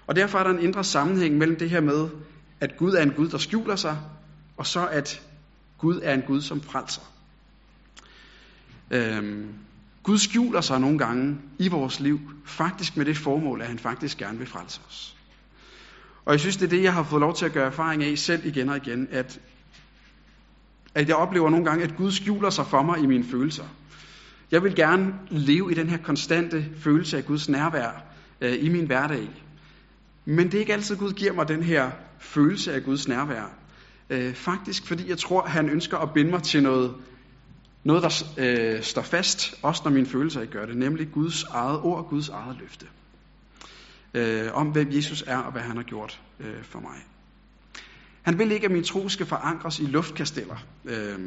Og 0.07 0.17
derfor 0.17 0.39
er 0.39 0.45
der 0.45 0.51
en 0.51 0.63
indre 0.63 0.85
sammenhæng 0.85 1.39
mellem 1.39 1.59
det 1.59 1.71
her 1.71 1.81
med, 1.81 2.09
at 2.61 2.77
Gud 2.77 2.93
er 2.93 3.03
en 3.03 3.11
Gud, 3.11 3.29
der 3.29 3.39
skjuler 3.39 3.77
sig, 3.77 3.99
og 4.57 4.67
så 4.67 4.87
at 4.87 5.23
Gud 5.79 6.01
er 6.03 6.15
en 6.15 6.23
Gud, 6.23 6.41
som 6.41 6.61
frelser. 6.61 7.03
Øhm, 8.91 9.49
Gud 10.03 10.19
skjuler 10.19 10.61
sig 10.61 10.81
nogle 10.81 10.99
gange 10.99 11.39
i 11.59 11.69
vores 11.69 12.01
liv, 12.01 12.21
faktisk 12.45 12.97
med 12.97 13.05
det 13.05 13.17
formål, 13.17 13.61
at 13.61 13.67
han 13.67 13.79
faktisk 13.79 14.19
gerne 14.19 14.39
vil 14.39 14.47
frelse 14.47 14.81
os. 14.89 15.17
Og 16.25 16.33
jeg 16.33 16.41
synes, 16.41 16.57
det 16.57 16.67
er 16.67 16.71
det, 16.71 16.83
jeg 16.83 16.95
har 16.95 17.03
fået 17.03 17.21
lov 17.21 17.35
til 17.35 17.45
at 17.45 17.53
gøre 17.53 17.67
erfaring 17.67 18.05
af 18.05 18.19
selv 18.19 18.47
igen 18.47 18.69
og 18.69 18.77
igen, 18.77 19.09
at 19.11 19.41
at 20.95 21.09
jeg 21.09 21.17
oplever 21.17 21.51
nogle 21.51 21.65
gange, 21.65 21.85
at 21.85 21.97
Gud 21.97 22.11
skjuler 22.11 22.51
sig 22.51 22.67
for 22.67 22.83
mig 22.83 22.99
i 22.99 23.07
mine 23.07 23.25
følelser. 23.25 23.65
Jeg 24.51 24.63
vil 24.63 24.75
gerne 24.75 25.15
leve 25.31 25.73
i 25.73 25.75
den 25.75 25.89
her 25.89 25.99
konstante 25.99 26.65
følelse 26.77 27.17
af 27.17 27.27
Guds 27.27 27.49
nærvær 27.49 28.05
øh, 28.41 28.65
i 28.65 28.69
min 28.69 28.87
hverdag. 28.87 29.29
Men 30.25 30.47
det 30.47 30.55
er 30.55 30.59
ikke 30.59 30.73
altid, 30.73 30.97
Gud 30.97 31.13
giver 31.13 31.33
mig 31.33 31.49
den 31.49 31.63
her 31.63 31.91
følelse 32.19 32.73
af 32.75 32.85
Guds 32.85 33.09
nærvær. 33.09 33.53
Øh, 34.11 34.35
faktisk 34.35 34.87
fordi 34.87 35.09
jeg 35.09 35.19
tror, 35.19 35.47
han 35.47 35.69
ønsker 35.69 35.99
at 35.99 36.13
binde 36.15 36.31
mig 36.31 36.43
til 36.43 36.63
noget, 36.63 36.95
noget 37.85 38.03
der 38.03 38.25
øh, 38.39 38.83
står 38.83 39.03
fast, 39.03 39.55
også 39.63 39.83
når 39.85 39.91
mine 39.91 40.07
følelser 40.07 40.41
ikke 40.41 40.53
gør 40.53 40.67
det, 40.67 40.77
nemlig 40.77 41.13
Guds 41.13 41.43
eget 41.43 41.81
ord, 41.81 42.09
Guds 42.09 42.29
eget 42.29 42.57
løfte. 42.61 42.87
Øh, 44.15 44.53
om 44.53 44.67
hvem 44.67 44.89
Jesus 44.91 45.25
er 45.27 45.39
og 45.39 45.53
hvad 45.53 45.63
han 45.63 45.77
har 45.77 45.85
gjort 45.85 46.21
øh, 46.41 46.63
for 46.63 46.81
mig. 46.81 46.97
Han 48.31 48.39
vil 48.39 48.53
ikke, 48.53 48.65
at 48.65 48.71
min 48.71 48.85
tro 48.85 49.09
skal 49.09 49.27
forankres 49.27 49.79
i 49.79 49.85
luftkasteller, 49.85 50.57
øh, 50.85 51.19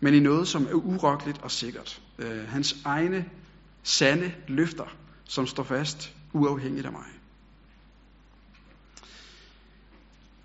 men 0.00 0.14
i 0.14 0.20
noget, 0.20 0.48
som 0.48 0.66
er 0.66 0.74
urokkeligt 0.74 1.42
og 1.42 1.50
sikkert. 1.50 2.02
Øh, 2.18 2.48
hans 2.48 2.76
egne 2.84 3.24
sande 3.82 4.32
løfter, 4.48 4.96
som 5.24 5.46
står 5.46 5.62
fast 5.62 6.14
uafhængigt 6.32 6.86
af 6.86 6.92
mig. 6.92 7.04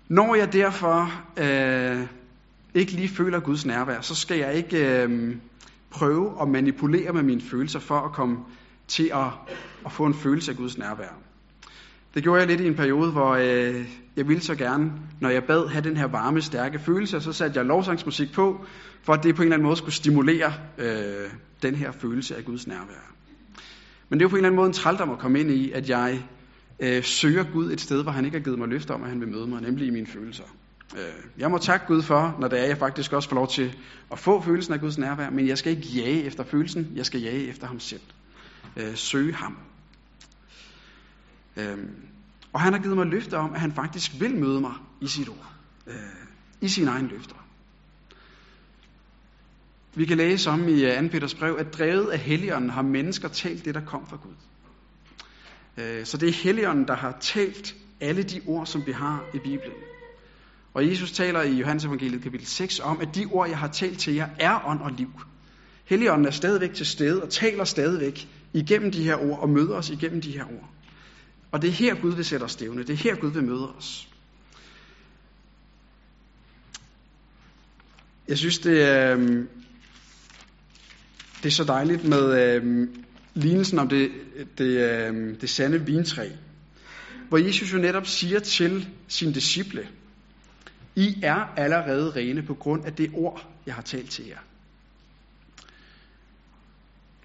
Når 0.08 0.34
jeg 0.34 0.52
derfor 0.52 1.22
øh, 1.36 2.06
ikke 2.74 2.92
lige 2.92 3.08
føler 3.08 3.40
Guds 3.40 3.66
nærvær, 3.66 4.00
så 4.00 4.14
skal 4.14 4.38
jeg 4.38 4.54
ikke 4.54 5.02
øh, 5.02 5.36
prøve 5.90 6.42
at 6.42 6.48
manipulere 6.48 7.12
med 7.12 7.22
mine 7.22 7.40
følelser 7.40 7.78
for 7.78 8.00
at 8.00 8.12
komme 8.12 8.38
til 8.88 9.10
at, 9.14 9.54
at 9.86 9.92
få 9.92 10.06
en 10.06 10.14
følelse 10.14 10.50
af 10.50 10.56
Guds 10.56 10.78
nærvær. 10.78 11.14
Det 12.14 12.22
gjorde 12.22 12.40
jeg 12.40 12.48
lidt 12.48 12.60
i 12.60 12.66
en 12.66 12.74
periode, 12.74 13.10
hvor 13.10 13.34
øh, 13.34 13.84
jeg 14.16 14.28
ville 14.28 14.42
så 14.42 14.54
gerne, 14.54 14.92
når 15.20 15.28
jeg 15.28 15.44
bad, 15.44 15.68
have 15.68 15.84
den 15.84 15.96
her 15.96 16.06
varme, 16.06 16.42
stærke 16.42 16.78
følelse, 16.78 17.16
og 17.16 17.22
så 17.22 17.32
satte 17.32 17.58
jeg 17.58 17.66
lovsangsmusik 17.66 18.32
på, 18.32 18.64
for 19.02 19.12
at 19.12 19.22
det 19.22 19.34
på 19.34 19.42
en 19.42 19.46
eller 19.46 19.56
anden 19.56 19.66
måde 19.66 19.76
skulle 19.76 19.94
stimulere 19.94 20.52
øh, 20.78 21.30
den 21.62 21.74
her 21.74 21.92
følelse 21.92 22.36
af 22.36 22.44
Guds 22.44 22.66
nærvær. 22.66 23.14
Men 24.08 24.18
det 24.18 24.24
er 24.24 24.26
jo 24.26 24.28
på 24.28 24.36
en 24.36 24.38
eller 24.38 24.48
anden 24.48 24.56
måde 24.56 24.66
en 24.66 24.72
trældom 24.72 25.10
at 25.10 25.18
komme 25.18 25.40
ind 25.40 25.50
i, 25.50 25.72
at 25.72 25.88
jeg 25.88 26.24
øh, 26.80 27.02
søger 27.02 27.44
Gud 27.52 27.72
et 27.72 27.80
sted, 27.80 28.02
hvor 28.02 28.12
han 28.12 28.24
ikke 28.24 28.38
har 28.38 28.44
givet 28.44 28.58
mig 28.58 28.68
løfte 28.68 28.90
om, 28.90 29.02
at 29.02 29.08
han 29.08 29.20
vil 29.20 29.28
møde 29.28 29.46
mig, 29.46 29.62
nemlig 29.62 29.86
i 29.86 29.90
mine 29.90 30.06
følelser. 30.06 30.44
Øh, 30.96 31.24
jeg 31.38 31.50
må 31.50 31.58
takke 31.58 31.86
Gud 31.86 32.02
for, 32.02 32.36
når 32.40 32.48
det 32.48 32.60
er, 32.60 32.64
jeg 32.64 32.78
faktisk 32.78 33.12
også 33.12 33.28
får 33.28 33.36
lov 33.36 33.48
til 33.48 33.76
at 34.12 34.18
få 34.18 34.40
følelsen 34.40 34.74
af 34.74 34.80
Guds 34.80 34.98
nærvær, 34.98 35.30
men 35.30 35.48
jeg 35.48 35.58
skal 35.58 35.76
ikke 35.76 35.88
jage 35.88 36.22
efter 36.22 36.44
følelsen, 36.44 36.92
jeg 36.94 37.06
skal 37.06 37.20
jage 37.20 37.48
efter 37.48 37.66
ham 37.66 37.80
selv. 37.80 38.00
Øh, 38.76 38.96
søge 38.96 39.34
ham. 39.34 39.56
Øhm, 41.56 41.90
og 42.52 42.60
han 42.60 42.72
har 42.72 42.80
givet 42.80 42.96
mig 42.96 43.06
løfter 43.06 43.38
om, 43.38 43.54
at 43.54 43.60
han 43.60 43.72
faktisk 43.72 44.20
vil 44.20 44.36
møde 44.36 44.60
mig 44.60 44.74
i 45.00 45.06
sit 45.06 45.28
ord. 45.28 45.52
Øh, 45.86 45.94
I 46.60 46.68
sine 46.68 46.90
egne 46.90 47.08
løfter. 47.08 47.36
Vi 49.94 50.04
kan 50.04 50.16
læse 50.16 50.50
om 50.50 50.68
i 50.68 50.84
øh, 50.84 51.02
2. 51.02 51.08
Peters 51.08 51.34
brev, 51.34 51.56
at 51.58 51.74
drevet 51.74 52.10
af 52.10 52.18
Helligånden 52.18 52.70
har 52.70 52.82
mennesker 52.82 53.28
talt 53.28 53.64
det, 53.64 53.74
der 53.74 53.84
kom 53.84 54.06
fra 54.06 54.16
Gud. 54.16 54.34
Øh, 55.84 56.06
så 56.06 56.16
det 56.16 56.28
er 56.28 56.32
Helligånden, 56.32 56.88
der 56.88 56.96
har 56.96 57.16
talt 57.20 57.74
alle 58.00 58.22
de 58.22 58.40
ord, 58.46 58.66
som 58.66 58.86
vi 58.86 58.92
har 58.92 59.24
i 59.34 59.38
Bibelen. 59.38 59.76
Og 60.74 60.88
Jesus 60.88 61.12
taler 61.12 61.42
i 61.42 61.52
Johannes 61.52 61.84
evangeliet 61.84 62.22
kapitel 62.22 62.46
6 62.46 62.80
om, 62.80 63.00
at 63.00 63.08
de 63.14 63.26
ord, 63.32 63.48
jeg 63.48 63.58
har 63.58 63.68
talt 63.68 63.98
til 63.98 64.14
jer, 64.14 64.28
er 64.38 64.66
ånd 64.66 64.80
og 64.80 64.92
liv. 64.92 65.10
Helligånden 65.84 66.26
er 66.26 66.30
stadigvæk 66.30 66.74
til 66.74 66.86
stede 66.86 67.22
og 67.22 67.30
taler 67.30 67.64
stadigvæk 67.64 68.28
igennem 68.52 68.90
de 68.90 69.04
her 69.04 69.16
ord 69.16 69.38
og 69.38 69.48
møder 69.48 69.74
os 69.74 69.90
igennem 69.90 70.20
de 70.20 70.32
her 70.32 70.44
ord. 70.44 70.73
Og 71.54 71.62
det 71.62 71.68
er 71.68 71.72
her 71.72 71.94
Gud 71.94 72.14
vil 72.14 72.24
sætte 72.24 72.44
os 72.44 72.52
stævne. 72.52 72.82
Det 72.82 72.90
er 72.90 72.96
her 72.96 73.16
Gud 73.16 73.30
vil 73.30 73.44
møde 73.44 73.74
os. 73.74 74.08
Jeg 78.28 78.38
synes, 78.38 78.58
det 78.58 78.82
er, 78.82 79.16
det 81.42 81.46
er 81.46 81.50
så 81.50 81.64
dejligt 81.64 82.04
med 82.04 82.54
øh, 82.54 82.88
lignelsen 83.34 83.78
om 83.78 83.88
det, 83.88 84.10
det, 84.58 84.64
øh, 84.64 85.40
det 85.40 85.50
sande 85.50 85.86
vintræ. 85.86 86.28
Hvor 87.28 87.38
Jesus 87.38 87.72
jo 87.72 87.78
netop 87.78 88.06
siger 88.06 88.40
til 88.40 88.88
sine 89.08 89.34
disciple, 89.34 89.88
I 90.96 91.20
er 91.22 91.54
allerede 91.56 92.10
rene 92.10 92.42
på 92.42 92.54
grund 92.54 92.84
af 92.86 92.92
det 92.92 93.10
ord, 93.14 93.48
jeg 93.66 93.74
har 93.74 93.82
talt 93.82 94.10
til 94.10 94.26
jer. 94.26 94.38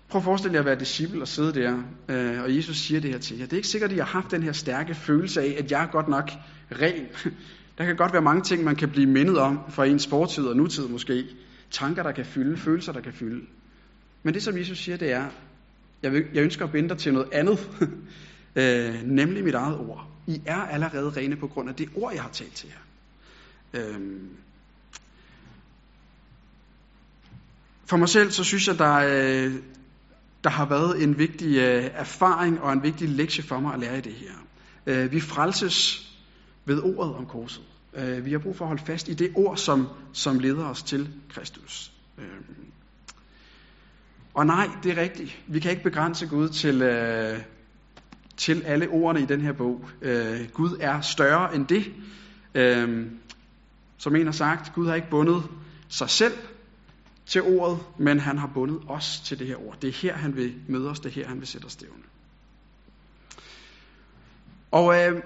Prøv 0.10 0.19
at 0.19 0.24
forestille 0.24 0.54
jer 0.54 0.60
at 0.60 0.65
være 0.65 0.80
disciple 0.80 1.22
og 1.22 1.28
sidde 1.28 1.54
der, 1.54 1.84
øh, 2.10 2.43
og 2.43 2.56
Jesus 2.56 2.78
siger 2.78 3.02
det 3.02 3.12
her 3.12 3.19
til 3.19 3.38
jer. 3.38 3.45
Det 3.45 3.54
er 3.54 3.58
ikke 3.58 3.67
sikkert, 3.67 3.91
at 3.91 3.95
I 3.95 4.00
har 4.00 4.06
haft 4.06 4.32
den 4.32 4.43
her 4.43 4.52
stærke 4.52 4.95
følelse 4.95 5.41
af, 5.41 5.56
at 5.60 5.72
jeg 5.72 5.84
er 5.84 5.88
godt 5.88 6.08
nok 6.08 6.30
ren. 6.72 7.06
Der 7.78 7.86
kan 7.86 7.95
godt 7.95 8.13
være 8.13 8.22
mange 8.22 8.41
ting, 8.41 8.63
man 8.63 8.76
kan 8.76 8.89
blive 8.89 9.08
mindet 9.08 9.38
om 9.38 9.60
fra 9.69 9.86
ens 9.86 10.08
fortid 10.08 10.45
og 10.45 10.56
nutid 10.56 10.88
måske. 10.88 11.26
Tanker, 11.72 12.04
der 12.04 12.12
kan 12.12 12.26
fylde, 12.26 12.58
følelser, 12.58 12.93
der 12.93 13.02
kan 13.02 13.13
fylde. 13.13 13.45
Men 14.24 14.34
det, 14.34 14.43
som 14.43 14.58
Jesus 14.58 14.78
siger, 14.78 14.98
det 14.98 15.12
er, 15.12 15.26
jeg, 16.04 16.12
vil, 16.12 16.26
jeg 16.34 16.43
ønsker 16.43 16.65
at 16.65 16.72
binde 16.72 16.89
dig 16.89 16.98
til 16.98 17.13
noget 17.13 17.30
andet, 17.32 17.69
øh, 18.56 19.04
nemlig 19.04 19.43
mit 19.43 19.54
eget 19.54 19.78
ord. 19.78 20.08
I 20.28 20.41
er 20.45 20.56
allerede 20.56 21.10
rene 21.10 21.36
på 21.36 21.48
grund 21.48 21.69
af 21.69 21.76
det 21.76 21.89
ord, 21.95 22.13
jeg 22.13 22.22
har 22.22 22.30
talt 22.30 22.54
til 22.54 22.69
jer. 22.69 23.82
Øh, 23.82 24.00
for 27.86 27.98
mig 27.98 28.10
selv, 28.10 28.32
så 28.32 28.43
synes 28.43 28.67
jeg, 28.67 28.78
der, 28.78 28.95
øh, 28.95 29.54
der 30.43 30.49
har 30.49 30.65
været 30.65 31.04
en 31.04 31.17
vigtig 31.17 31.58
øh, 31.58 31.89
erfaring 31.93 32.62
og 32.62 32.73
en 32.73 32.84
vigtig 32.84 33.10
lektie 33.10 33.43
for 33.43 33.60
mig 33.60 33.73
at 33.73 33.80
lære 33.80 33.97
i 33.97 34.02
det 34.02 34.13
her. 34.13 34.34
Øh, 34.86 35.12
vi 35.12 35.19
frelses 35.19 36.10
ved 36.65 36.82
ordet 36.82 37.15
om 37.15 37.25
korset. 37.25 37.63
Øh, 37.93 38.25
vi 38.25 38.32
har 38.32 38.39
brug 38.39 38.56
for 38.56 38.65
at 38.65 38.69
holde 38.69 38.84
fast 38.86 39.08
i 39.08 39.13
det 39.13 39.32
ord, 39.36 39.58
som, 39.58 39.88
som 40.13 40.39
leder 40.39 40.65
os 40.65 40.84
til 40.84 41.10
Kristus. 41.30 41.91
Og 44.34 44.45
nej, 44.45 44.69
det 44.84 44.91
er 44.91 45.02
rigtigt. 45.02 45.39
Vi 45.47 45.60
kan 45.60 45.71
ikke 45.71 45.84
begrænse 45.84 46.28
Gud 46.28 46.49
til, 46.49 46.82
øh, 46.82 47.39
til 48.38 48.62
alle 48.62 48.89
ordene 48.89 49.21
i 49.21 49.25
den 49.25 49.41
her 49.41 49.52
bog. 49.52 49.89
Øh, 50.02 50.49
Gud 50.54 50.78
er 50.80 51.02
større 51.02 51.56
end 51.56 51.67
det. 51.67 51.91
Øh, 52.56 53.06
som 53.97 54.15
en 54.15 54.25
har 54.25 54.32
sagt, 54.32 54.73
Gud 54.73 54.88
har 54.88 54.95
ikke 54.95 55.10
bundet 55.10 55.43
sig 55.89 56.10
selv 56.10 56.34
til 57.30 57.42
ordet, 57.42 57.80
men 57.98 58.20
han 58.20 58.38
har 58.38 58.48
bundet 58.54 58.82
os 58.88 59.22
til 59.26 59.39
det 59.39 59.48
her 59.48 59.68
ord. 59.68 59.78
Det 59.82 59.88
er 59.88 59.94
her, 59.94 60.13
han 60.13 60.36
vil 60.36 60.54
møde 60.68 60.89
os. 60.89 61.00
Det 61.00 61.10
er 61.10 61.13
her, 61.13 61.28
han 61.28 61.39
vil 61.39 61.48
sætte 61.48 61.65
os 61.65 61.72
stævne. 61.72 62.04
Og 64.72 64.96
øh, 64.96 65.22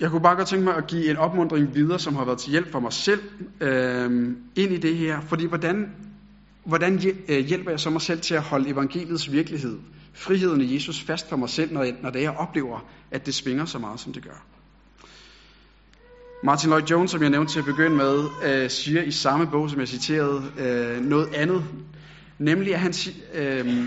jeg 0.00 0.10
kunne 0.10 0.20
bare 0.20 0.36
godt 0.36 0.48
tænke 0.48 0.64
mig 0.64 0.76
at 0.76 0.86
give 0.86 1.10
en 1.10 1.16
opmundring 1.16 1.74
videre, 1.74 1.98
som 1.98 2.16
har 2.16 2.24
været 2.24 2.38
til 2.38 2.50
hjælp 2.50 2.72
for 2.72 2.80
mig 2.80 2.92
selv, 2.92 3.22
øh, 3.60 4.36
ind 4.56 4.72
i 4.72 4.76
det 4.76 4.96
her. 4.96 5.20
Fordi 5.20 5.46
hvordan, 5.46 5.94
hvordan 6.64 7.00
øh, 7.28 7.38
hjælper 7.38 7.70
jeg 7.70 7.80
så 7.80 7.90
mig 7.90 8.00
selv 8.00 8.20
til 8.20 8.34
at 8.34 8.42
holde 8.42 8.68
evangeliets 8.68 9.32
virkelighed, 9.32 9.78
friheden 10.12 10.60
i 10.60 10.74
Jesus 10.74 11.02
fast 11.02 11.28
for 11.28 11.36
mig 11.36 11.48
selv, 11.48 11.72
når 11.72 11.82
jeg, 11.82 11.96
når 12.02 12.10
det 12.10 12.22
jeg 12.22 12.30
oplever, 12.30 12.88
at 13.10 13.26
det 13.26 13.34
svinger 13.34 13.64
så 13.64 13.78
meget, 13.78 14.00
som 14.00 14.12
det 14.12 14.22
gør? 14.22 14.44
Martin 16.44 16.68
Lloyd 16.68 16.82
Jones, 16.82 17.10
som 17.10 17.22
jeg 17.22 17.30
nævnte 17.30 17.52
til 17.52 17.58
at 17.58 17.64
begynde 17.64 17.96
med, 17.96 18.24
øh, 18.44 18.70
siger 18.70 19.02
i 19.02 19.10
samme 19.10 19.46
bog, 19.46 19.70
som 19.70 19.80
jeg 19.80 19.88
citerede, 19.88 20.52
øh, 20.58 21.04
noget 21.04 21.34
andet. 21.34 21.64
Nemlig, 22.38 22.74
at 22.74 22.80
han, 22.80 22.94
øh, 23.34 23.84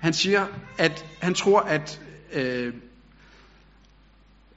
han 0.00 0.12
siger, 0.12 0.46
at 0.78 1.06
han 1.20 1.34
tror, 1.34 1.60
at, 1.60 2.00
øh, 2.32 2.74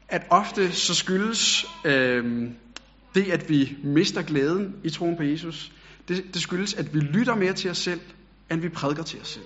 at 0.10 0.22
ofte 0.30 0.72
så 0.72 0.96
skyldes 0.96 1.66
øh, 1.86 2.50
det, 3.16 3.32
at 3.32 3.50
vi 3.50 3.78
mister 3.84 4.22
glæden 4.22 4.76
i 4.84 4.90
troen 4.90 5.18
på 5.18 5.24
Jesus, 5.24 5.72
det, 6.08 6.24
det 6.34 6.42
skyldes, 6.42 6.74
at 6.74 6.94
vi 6.94 7.00
lytter 7.00 7.36
mere 7.36 7.54
til 7.54 7.72
os 7.72 7.78
selv, 7.78 8.00
end 8.52 8.62
vi 8.62 8.70
prædiker 8.70 9.04
til 9.04 9.22
os 9.22 9.28
selv. 9.28 9.46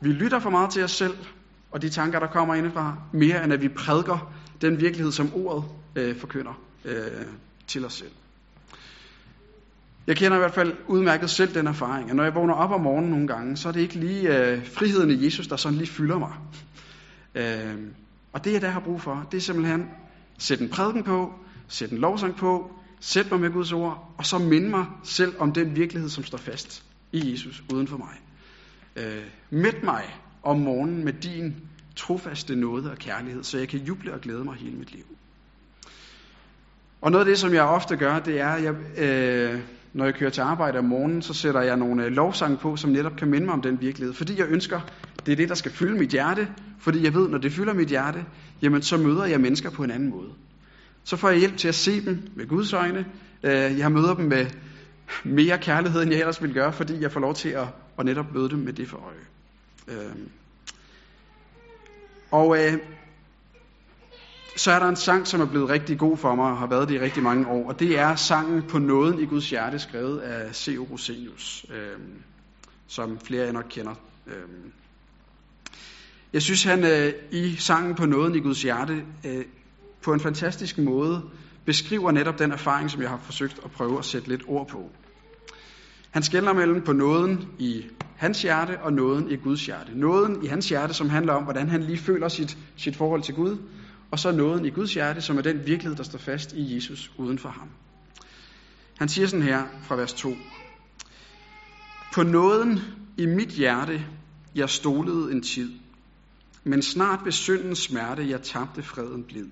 Vi 0.00 0.08
lytter 0.08 0.38
for 0.38 0.50
meget 0.50 0.70
til 0.70 0.84
os 0.84 0.90
selv, 0.90 1.16
og 1.70 1.82
de 1.82 1.88
tanker, 1.88 2.18
der 2.18 2.26
kommer 2.26 2.54
indefra, 2.54 2.96
mere 3.12 3.44
end 3.44 3.52
at 3.52 3.62
vi 3.62 3.68
prædiker 3.68 4.32
den 4.60 4.80
virkelighed, 4.80 5.12
som 5.12 5.34
ordet 5.34 5.64
øh, 5.96 6.16
forkynder 6.16 6.60
øh, 6.84 7.26
til 7.66 7.84
os 7.84 7.92
selv. 7.92 8.10
Jeg 10.06 10.16
kender 10.16 10.36
i 10.36 10.40
hvert 10.40 10.54
fald 10.54 10.76
udmærket 10.86 11.30
selv 11.30 11.54
den 11.54 11.66
erfaring, 11.66 12.10
at 12.10 12.16
når 12.16 12.24
jeg 12.24 12.34
vågner 12.34 12.54
op 12.54 12.70
om 12.70 12.80
morgenen 12.80 13.10
nogle 13.10 13.26
gange, 13.26 13.56
så 13.56 13.68
er 13.68 13.72
det 13.72 13.80
ikke 13.80 13.94
lige 13.94 14.38
øh, 14.38 14.66
friheden 14.66 15.10
i 15.10 15.24
Jesus, 15.24 15.46
der 15.46 15.56
sådan 15.56 15.78
lige 15.78 15.88
fylder 15.88 16.18
mig. 16.18 16.32
Øh, 17.34 17.78
og 18.32 18.44
det, 18.44 18.52
jeg 18.52 18.60
der 18.60 18.68
har 18.68 18.80
brug 18.80 19.00
for, 19.00 19.26
det 19.30 19.36
er 19.36 19.42
simpelthen 19.42 19.90
sætte 20.38 20.64
en 20.64 20.70
prædiken 20.70 21.02
på, 21.02 21.32
sætte 21.68 21.94
en 21.94 22.00
lovsang 22.00 22.36
på, 22.36 22.72
sætte 23.00 23.30
mig 23.30 23.40
med 23.40 23.50
Guds 23.50 23.72
ord, 23.72 24.14
og 24.18 24.26
så 24.26 24.38
minde 24.38 24.68
mig 24.68 24.86
selv 25.04 25.34
om 25.38 25.52
den 25.52 25.76
virkelighed, 25.76 26.10
som 26.10 26.24
står 26.24 26.38
fast 26.38 26.82
i 27.12 27.32
Jesus 27.32 27.62
uden 27.72 27.88
for 27.88 27.96
mig. 27.96 28.20
Øh, 28.96 29.24
mæt 29.50 29.82
mig 29.82 30.04
om 30.42 30.58
morgenen 30.58 31.04
med 31.04 31.12
din 31.12 31.56
trofaste 31.96 32.56
nåde 32.56 32.90
og 32.90 32.98
kærlighed, 32.98 33.44
så 33.44 33.58
jeg 33.58 33.68
kan 33.68 33.80
juble 33.80 34.14
og 34.14 34.20
glæde 34.20 34.44
mig 34.44 34.54
hele 34.54 34.76
mit 34.76 34.92
liv. 34.92 35.04
Og 37.00 37.10
noget 37.10 37.24
af 37.24 37.28
det, 37.28 37.38
som 37.38 37.54
jeg 37.54 37.62
ofte 37.62 37.96
gør, 37.96 38.18
det 38.18 38.40
er, 38.40 38.48
at 38.48 38.62
jeg, 38.62 38.74
øh, 38.98 39.60
når 39.92 40.04
jeg 40.04 40.14
kører 40.14 40.30
til 40.30 40.40
arbejde 40.40 40.78
om 40.78 40.84
morgenen, 40.84 41.22
så 41.22 41.34
sætter 41.34 41.60
jeg 41.60 41.76
nogle 41.76 42.04
øh, 42.04 42.12
lovsange 42.12 42.56
på, 42.56 42.76
som 42.76 42.90
netop 42.90 43.16
kan 43.16 43.28
minde 43.28 43.46
mig 43.46 43.54
om 43.54 43.62
den 43.62 43.80
virkelighed. 43.80 44.14
Fordi 44.14 44.38
jeg 44.38 44.46
ønsker, 44.48 44.80
det 45.26 45.32
er 45.32 45.36
det, 45.36 45.48
der 45.48 45.54
skal 45.54 45.72
fylde 45.72 45.98
mit 45.98 46.10
hjerte. 46.10 46.48
Fordi 46.80 47.04
jeg 47.04 47.14
ved, 47.14 47.28
når 47.28 47.38
det 47.38 47.52
fylder 47.52 47.72
mit 47.72 47.88
hjerte, 47.88 48.24
jamen 48.62 48.82
så 48.82 48.96
møder 48.96 49.24
jeg 49.24 49.40
mennesker 49.40 49.70
på 49.70 49.84
en 49.84 49.90
anden 49.90 50.10
måde. 50.10 50.28
Så 51.04 51.16
får 51.16 51.28
jeg 51.28 51.38
hjælp 51.38 51.56
til 51.56 51.68
at 51.68 51.74
se 51.74 52.04
dem 52.04 52.22
med 52.36 52.46
Guds 52.46 52.72
øjne. 52.72 53.06
Øh, 53.42 53.78
jeg 53.78 53.92
møder 53.92 54.14
dem 54.14 54.24
med 54.24 54.46
mere 55.24 55.58
kærlighed, 55.58 56.02
end 56.02 56.10
jeg 56.10 56.20
ellers 56.20 56.42
ville 56.42 56.54
gøre, 56.54 56.72
fordi 56.72 57.00
jeg 57.00 57.12
får 57.12 57.20
lov 57.20 57.34
til 57.34 57.48
at, 57.48 57.66
at 57.98 58.04
netop 58.04 58.34
møde 58.34 58.50
dem 58.50 58.58
med 58.58 58.72
det 58.72 58.88
for 58.88 58.96
øje. 58.96 59.98
Øh. 59.98 60.12
Og 62.30 62.58
øh, 62.58 62.78
så 64.56 64.70
er 64.72 64.78
der 64.78 64.88
en 64.88 64.96
sang, 64.96 65.26
som 65.26 65.40
er 65.40 65.46
blevet 65.46 65.68
rigtig 65.68 65.98
god 65.98 66.16
for 66.16 66.34
mig 66.34 66.50
og 66.50 66.58
har 66.58 66.66
været 66.66 66.88
det 66.88 66.94
i 66.94 67.00
rigtig 67.00 67.22
mange 67.22 67.46
år, 67.46 67.68
og 67.68 67.80
det 67.80 67.98
er 67.98 68.14
sangen 68.16 68.62
På 68.62 68.78
nåden 68.78 69.20
i 69.20 69.24
Guds 69.24 69.50
hjerte, 69.50 69.78
skrevet 69.78 70.18
af 70.18 70.54
C.O. 70.54 70.82
Rosenius, 70.90 71.66
øh, 71.70 71.98
som 72.86 73.18
flere 73.18 73.42
af 73.42 73.46
jer 73.46 73.52
nok 73.52 73.66
kender. 73.68 73.94
Øh. 74.26 74.34
Jeg 76.32 76.42
synes, 76.42 76.64
han 76.64 76.84
øh, 76.84 77.12
i 77.30 77.56
sangen 77.56 77.94
På 77.94 78.06
nåden 78.06 78.34
i 78.34 78.40
Guds 78.40 78.62
hjerte 78.62 79.04
øh, 79.26 79.44
på 80.02 80.12
en 80.12 80.20
fantastisk 80.20 80.78
måde 80.78 81.22
beskriver 81.64 82.10
netop 82.10 82.38
den 82.38 82.52
erfaring, 82.52 82.90
som 82.90 83.02
jeg 83.02 83.10
har 83.10 83.20
forsøgt 83.22 83.60
at 83.64 83.70
prøve 83.70 83.98
at 83.98 84.04
sætte 84.04 84.28
lidt 84.28 84.42
ord 84.46 84.68
på. 84.68 84.90
Han 86.10 86.22
skældner 86.22 86.52
mellem 86.52 86.82
på 86.82 86.92
nåden 86.92 87.48
i 87.58 87.84
hans 88.16 88.42
hjerte 88.42 88.78
og 88.80 88.92
nåden 88.92 89.30
i 89.30 89.36
Guds 89.36 89.66
hjerte. 89.66 89.98
Nåden 89.98 90.44
i 90.44 90.46
hans 90.46 90.68
hjerte, 90.68 90.94
som 90.94 91.10
handler 91.10 91.32
om, 91.32 91.42
hvordan 91.42 91.68
han 91.68 91.82
lige 91.82 91.98
føler 91.98 92.28
sit, 92.28 92.58
sit 92.76 92.96
forhold 92.96 93.22
til 93.22 93.34
Gud, 93.34 93.58
og 94.10 94.18
så 94.18 94.32
nåden 94.32 94.66
i 94.66 94.70
Guds 94.70 94.94
hjerte, 94.94 95.22
som 95.22 95.38
er 95.38 95.42
den 95.42 95.66
virkelighed, 95.66 95.96
der 95.96 96.02
står 96.02 96.18
fast 96.18 96.52
i 96.52 96.74
Jesus 96.74 97.10
uden 97.16 97.38
for 97.38 97.48
ham. 97.48 97.68
Han 98.98 99.08
siger 99.08 99.26
sådan 99.26 99.46
her 99.46 99.66
fra 99.82 99.96
vers 99.96 100.12
2. 100.12 100.36
På 102.14 102.22
nåden 102.22 102.80
i 103.18 103.26
mit 103.26 103.48
hjerte, 103.48 104.06
jeg 104.54 104.70
stolede 104.70 105.32
en 105.32 105.42
tid, 105.42 105.72
men 106.64 106.82
snart 106.82 107.24
ved 107.24 107.32
syndens 107.32 107.78
smerte, 107.78 108.30
jeg 108.30 108.42
tabte 108.42 108.82
freden 108.82 109.24
blid. 109.24 109.46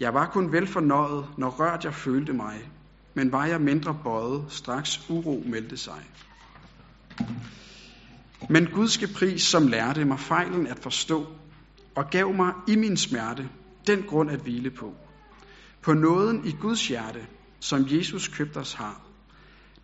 Jeg 0.00 0.14
var 0.14 0.26
kun 0.26 0.52
vel 0.52 0.66
fornøjet, 0.66 1.26
når 1.38 1.50
rørt 1.50 1.84
jeg 1.84 1.94
følte 1.94 2.32
mig, 2.32 2.70
men 3.14 3.32
var 3.32 3.46
jeg 3.46 3.60
mindre 3.60 3.98
bøjet, 4.04 4.44
straks 4.48 5.00
uro 5.08 5.42
meldte 5.46 5.76
sig. 5.76 6.02
Men 8.50 8.66
Gudske 8.66 9.08
pris, 9.14 9.42
som 9.42 9.66
lærte 9.66 10.04
mig 10.04 10.20
fejlen 10.20 10.66
at 10.66 10.78
forstå, 10.78 11.26
og 12.00 12.10
gav 12.10 12.34
mig 12.34 12.52
i 12.68 12.76
min 12.76 12.96
smerte 12.96 13.48
den 13.86 14.02
grund 14.02 14.30
at 14.30 14.40
hvile 14.40 14.70
på. 14.70 14.94
På 15.82 15.94
nåden 15.94 16.46
i 16.46 16.52
Guds 16.60 16.88
hjerte, 16.88 17.26
som 17.60 17.86
Jesus 17.88 18.28
købte 18.28 18.56
os 18.56 18.74
har, 18.74 19.00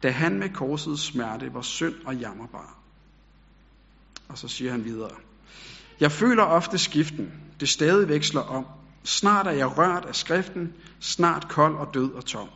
da 0.02 0.10
han 0.10 0.38
med 0.38 0.48
korsets 0.48 1.02
smerte 1.02 1.54
var 1.54 1.62
synd 1.62 1.94
og 2.06 2.16
jammerbar. 2.16 2.78
Og 4.28 4.38
så 4.38 4.48
siger 4.48 4.70
han 4.70 4.84
videre. 4.84 5.14
Jeg 6.00 6.12
føler 6.12 6.42
ofte 6.42 6.78
skiften, 6.78 7.32
det 7.60 7.68
stadig 7.68 8.08
veksler 8.08 8.40
om. 8.40 8.66
Snart 9.04 9.46
er 9.46 9.50
jeg 9.50 9.78
rørt 9.78 10.04
af 10.04 10.14
skriften, 10.14 10.72
snart 11.00 11.48
kold 11.48 11.74
og 11.74 11.94
død 11.94 12.12
og 12.12 12.24
tom. 12.24 12.48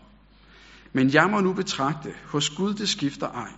Men 0.93 1.15
jeg 1.15 1.31
må 1.31 1.41
nu 1.41 1.53
betragte, 1.53 2.15
hos 2.27 2.51
Gud 2.51 2.75
det 2.75 2.89
skifter 2.89 3.29
ej. 3.29 3.53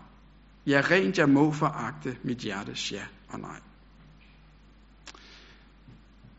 Ja, 0.66 0.82
rent 0.90 1.18
jeg 1.18 1.28
må 1.28 1.52
foragte 1.52 2.16
mit 2.22 2.38
hjertes 2.38 2.92
ja 2.92 3.02
og 3.28 3.40
nej. 3.40 3.60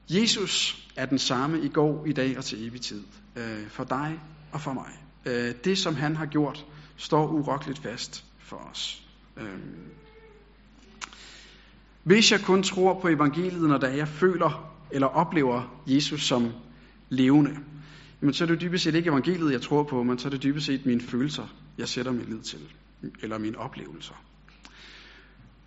Jesus 0.10 0.86
er 0.96 1.06
den 1.06 1.20
samme 1.20 1.62
i 1.62 1.68
går, 1.68 2.06
i 2.06 2.13
dag 2.13 2.38
og 2.38 2.46
til 2.46 2.68
evig 2.68 2.82
tid. 2.82 3.04
Øh, 3.36 3.68
for 3.68 3.84
dig 3.84 4.20
og 4.52 4.62
for 4.62 4.74
mig. 4.74 4.89
Øh, 5.26 5.56
det, 5.63 5.78
som 5.78 5.96
han 5.96 6.16
har 6.16 6.26
gjort, 6.26 6.66
står 6.98 7.28
urokkeligt 7.28 7.80
fast 7.80 8.26
for 8.39 8.58
os. 8.72 9.04
Øh, 9.38 9.60
hvis 12.04 12.32
jeg 12.32 12.39
kun 12.42 12.63
tror 12.63 13.00
på 13.00 13.08
evangeliet, 13.08 13.70
når 13.70 13.88
jeg 13.88 14.08
føler 14.08 14.74
eller 14.92 15.08
oplever 15.08 15.82
Jesus 15.88 16.24
som 16.24 16.52
levende, 17.10 17.58
jamen 18.22 18.34
så 18.34 18.44
er 18.44 18.48
det 18.48 18.62
dybest 18.62 18.84
set 18.84 18.96
ikke 18.96 19.10
evangeliet, 19.10 19.52
jeg 19.52 19.62
tror 19.62 19.84
på, 19.84 20.04
men 20.04 20.20
så 20.20 20.28
er 20.28 20.30
det 20.30 20.44
dybest 20.44 20.66
set 20.66 20.86
mine 20.86 21.02
følelser, 21.02 21.48
jeg 21.78 21.88
sætter 21.88 22.12
min 22.12 22.26
lid 22.26 22.39
til, 22.39 22.60
eller 23.22 23.38
mine 23.38 23.58
oplevelser. 23.58 24.13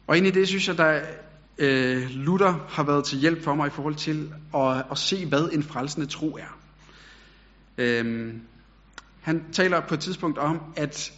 Og 0.07 0.17
ind 0.17 0.27
i 0.27 0.31
det 0.31 0.49
synes 0.49 0.69
jeg, 0.69 0.79
der 0.79 1.01
øh, 1.59 2.11
Luther 2.11 2.67
har 2.69 2.83
været 2.83 3.05
til 3.05 3.19
hjælp 3.19 3.45
for 3.45 3.55
mig 3.55 3.67
i 3.67 3.71
forhold 3.71 3.95
til 3.95 4.33
at, 4.55 4.85
at 4.91 4.99
se, 4.99 5.27
hvad 5.27 5.49
en 5.53 5.63
frelsende 5.63 6.07
tro 6.07 6.37
er. 6.37 6.59
Øhm, 7.79 8.41
han 9.21 9.45
taler 9.53 9.81
på 9.81 9.95
et 9.95 10.01
tidspunkt 10.01 10.39
om, 10.39 10.61
at, 10.77 11.13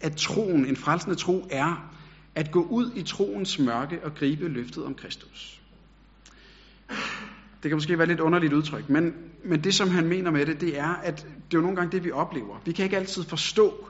at 0.00 0.16
troen, 0.16 0.66
en 0.66 0.76
frelsende 0.76 1.16
tro, 1.16 1.46
er 1.50 1.92
at 2.34 2.50
gå 2.50 2.62
ud 2.62 2.90
i 2.94 3.02
troens 3.02 3.58
mørke 3.58 4.04
og 4.04 4.14
gribe 4.14 4.48
løftet 4.48 4.84
om 4.84 4.94
Kristus. 4.94 5.60
Det 7.62 7.70
kan 7.70 7.76
måske 7.76 7.98
være 7.98 8.06
lidt 8.06 8.20
underligt 8.20 8.52
udtryk, 8.52 8.88
men, 8.90 9.14
men 9.44 9.64
det 9.64 9.74
som 9.74 9.90
han 9.90 10.06
mener 10.06 10.30
med 10.30 10.46
det, 10.46 10.60
det 10.60 10.78
er, 10.78 10.94
at 10.94 11.16
det 11.16 11.26
er 11.26 11.58
jo 11.58 11.60
nogle 11.60 11.76
gange 11.76 11.92
det, 11.92 12.04
vi 12.04 12.10
oplever. 12.10 12.60
Vi 12.64 12.72
kan 12.72 12.84
ikke 12.84 12.96
altid 12.96 13.24
forstå, 13.24 13.86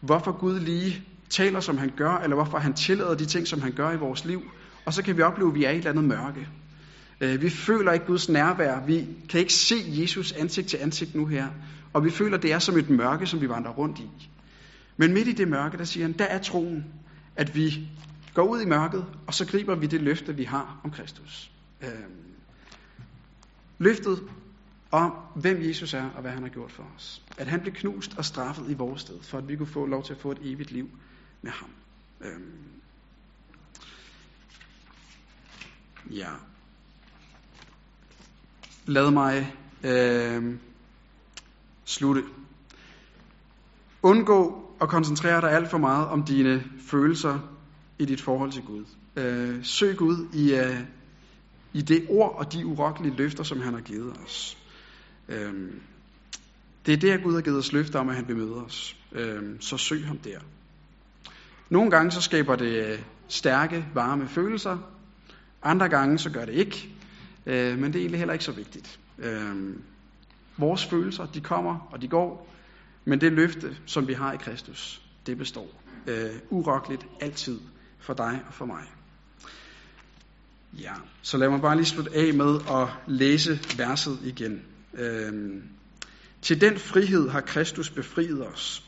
hvorfor 0.00 0.32
Gud 0.32 0.60
lige 0.60 1.02
taler, 1.30 1.60
som 1.60 1.78
han 1.78 1.92
gør, 1.96 2.10
eller 2.10 2.34
hvorfor 2.34 2.58
han 2.58 2.74
tillader 2.74 3.14
de 3.14 3.24
ting, 3.24 3.46
som 3.46 3.60
han 3.60 3.72
gør 3.72 3.90
i 3.90 3.96
vores 3.96 4.24
liv. 4.24 4.42
Og 4.84 4.92
så 4.92 5.02
kan 5.02 5.16
vi 5.16 5.22
opleve, 5.22 5.48
at 5.48 5.54
vi 5.54 5.64
er 5.64 5.70
i 5.70 5.72
et 5.72 5.78
eller 5.78 5.90
andet 5.90 6.04
mørke. 6.04 6.48
Øh, 7.20 7.42
vi 7.42 7.50
føler 7.50 7.92
ikke 7.92 8.06
Guds 8.06 8.28
nærvær. 8.28 8.86
Vi 8.86 9.06
kan 9.28 9.40
ikke 9.40 9.52
se 9.52 9.74
Jesus 9.86 10.32
ansigt 10.32 10.68
til 10.68 10.76
ansigt 10.76 11.14
nu 11.14 11.26
her. 11.26 11.48
Og 11.92 12.04
vi 12.04 12.10
føler, 12.10 12.36
at 12.36 12.42
det 12.42 12.52
er 12.52 12.58
som 12.58 12.78
et 12.78 12.90
mørke, 12.90 13.26
som 13.26 13.40
vi 13.40 13.48
vandrer 13.48 13.72
rundt 13.72 13.98
i. 13.98 14.10
Men 14.96 15.14
midt 15.14 15.28
i 15.28 15.32
det 15.32 15.48
mørke, 15.48 15.78
der 15.78 15.84
siger 15.84 16.06
han, 16.06 16.18
der 16.18 16.24
er 16.24 16.38
troen, 16.38 16.84
at 17.36 17.54
vi 17.54 17.88
går 18.34 18.42
ud 18.42 18.60
i 18.60 18.66
mørket, 18.66 19.06
og 19.26 19.34
så 19.34 19.46
griber 19.46 19.74
vi 19.74 19.86
det 19.86 20.02
løfte, 20.02 20.36
vi 20.36 20.44
har 20.44 20.80
om 20.84 20.90
Kristus. 20.90 21.50
Øh, 21.82 21.88
løftet 23.78 24.22
om, 24.90 25.12
hvem 25.34 25.62
Jesus 25.62 25.94
er, 25.94 26.10
og 26.10 26.20
hvad 26.20 26.30
han 26.30 26.42
har 26.42 26.48
gjort 26.48 26.72
for 26.72 26.86
os. 26.96 27.22
At 27.38 27.46
han 27.46 27.60
blev 27.60 27.72
knust 27.74 28.18
og 28.18 28.24
straffet 28.24 28.70
i 28.70 28.74
vores 28.74 29.00
sted, 29.00 29.22
for 29.22 29.38
at 29.38 29.48
vi 29.48 29.56
kunne 29.56 29.66
få 29.66 29.86
lov 29.86 30.04
til 30.04 30.12
at 30.12 30.20
få 30.20 30.30
et 30.30 30.38
evigt 30.42 30.70
liv 30.70 30.88
med 31.42 31.50
ham. 31.50 31.70
Øh, 32.20 32.40
ja. 36.10 36.30
Lad 38.86 39.10
mig 39.10 39.54
øh, 39.84 40.54
slutte. 41.84 42.22
Undgå 44.02 44.64
at 44.80 44.88
koncentrere 44.88 45.40
dig 45.40 45.52
alt 45.52 45.70
for 45.70 45.78
meget 45.78 46.08
om 46.08 46.22
dine 46.22 46.64
følelser 46.86 47.38
i 47.98 48.04
dit 48.04 48.20
forhold 48.20 48.52
til 48.52 48.62
Gud. 48.62 48.84
Øh, 49.16 49.64
søg 49.64 49.96
Gud 49.96 50.28
i, 50.32 50.54
øh, 50.54 50.80
i 51.72 51.82
det 51.82 52.06
ord 52.08 52.34
og 52.38 52.52
de 52.52 52.66
urokkelige 52.66 53.16
løfter, 53.16 53.42
som 53.42 53.60
han 53.60 53.74
har 53.74 53.80
givet 53.80 54.16
os. 54.24 54.58
Øh, 55.28 55.54
det 56.86 56.94
er 56.94 56.96
der, 56.96 57.22
Gud 57.22 57.34
har 57.34 57.40
givet 57.40 57.58
os 57.58 57.72
løfter 57.72 57.98
om, 57.98 58.08
at 58.08 58.14
han 58.16 58.28
vil 58.28 58.36
møde 58.36 58.64
os. 58.64 58.96
Øh, 59.12 59.42
så 59.60 59.76
søg 59.76 60.06
ham 60.06 60.18
der. 60.18 60.38
Nogle 61.70 61.90
gange 61.90 62.10
så 62.10 62.20
skaber 62.20 62.56
det 62.56 62.92
øh, 62.92 62.98
stærke, 63.28 63.86
varme 63.94 64.28
følelser. 64.28 64.78
Andre 65.64 65.88
gange 65.88 66.18
så 66.18 66.30
gør 66.30 66.44
det 66.44 66.52
ikke. 66.52 66.88
Øh, 67.46 67.78
men 67.78 67.92
det 67.92 67.98
er 67.98 68.00
egentlig 68.00 68.18
heller 68.18 68.32
ikke 68.32 68.44
så 68.44 68.52
vigtigt. 68.52 69.00
Øh, 69.18 69.76
vores 70.56 70.84
følelser, 70.84 71.26
de 71.26 71.40
kommer 71.40 71.88
og 71.92 72.02
de 72.02 72.08
går. 72.08 72.54
Men 73.04 73.20
det 73.20 73.32
løfte, 73.32 73.76
som 73.86 74.08
vi 74.08 74.12
har 74.12 74.32
i 74.32 74.36
Kristus, 74.36 75.02
det 75.26 75.38
består. 75.38 75.82
Øh, 76.06 76.30
urokkeligt 76.50 77.06
altid 77.20 77.60
for 77.98 78.14
dig 78.14 78.42
og 78.48 78.54
for 78.54 78.66
mig. 78.66 78.84
Ja, 80.72 80.92
så 81.22 81.36
lad 81.36 81.50
mig 81.50 81.60
bare 81.60 81.76
lige 81.76 81.86
slutte 81.86 82.10
af 82.14 82.34
med 82.34 82.60
at 82.70 82.88
læse 83.06 83.60
verset 83.76 84.18
igen. 84.24 84.62
Øh, 84.94 85.62
til 86.42 86.60
den 86.60 86.78
frihed 86.78 87.28
har 87.28 87.40
Kristus 87.40 87.90
befriet 87.90 88.46
os. 88.46 88.84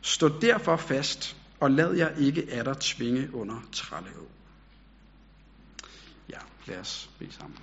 Stå 0.00 0.28
derfor 0.28 0.76
fast, 0.76 1.36
og 1.60 1.70
lad 1.70 1.94
jer 1.94 2.08
ikke 2.08 2.46
af 2.50 2.64
dig 2.64 2.76
tvinge 2.80 3.34
under 3.34 3.56
trælleåg. 3.72 4.35
Lad 6.66 6.80
os 6.80 7.10
bede 7.18 7.32
sammen. 7.32 7.58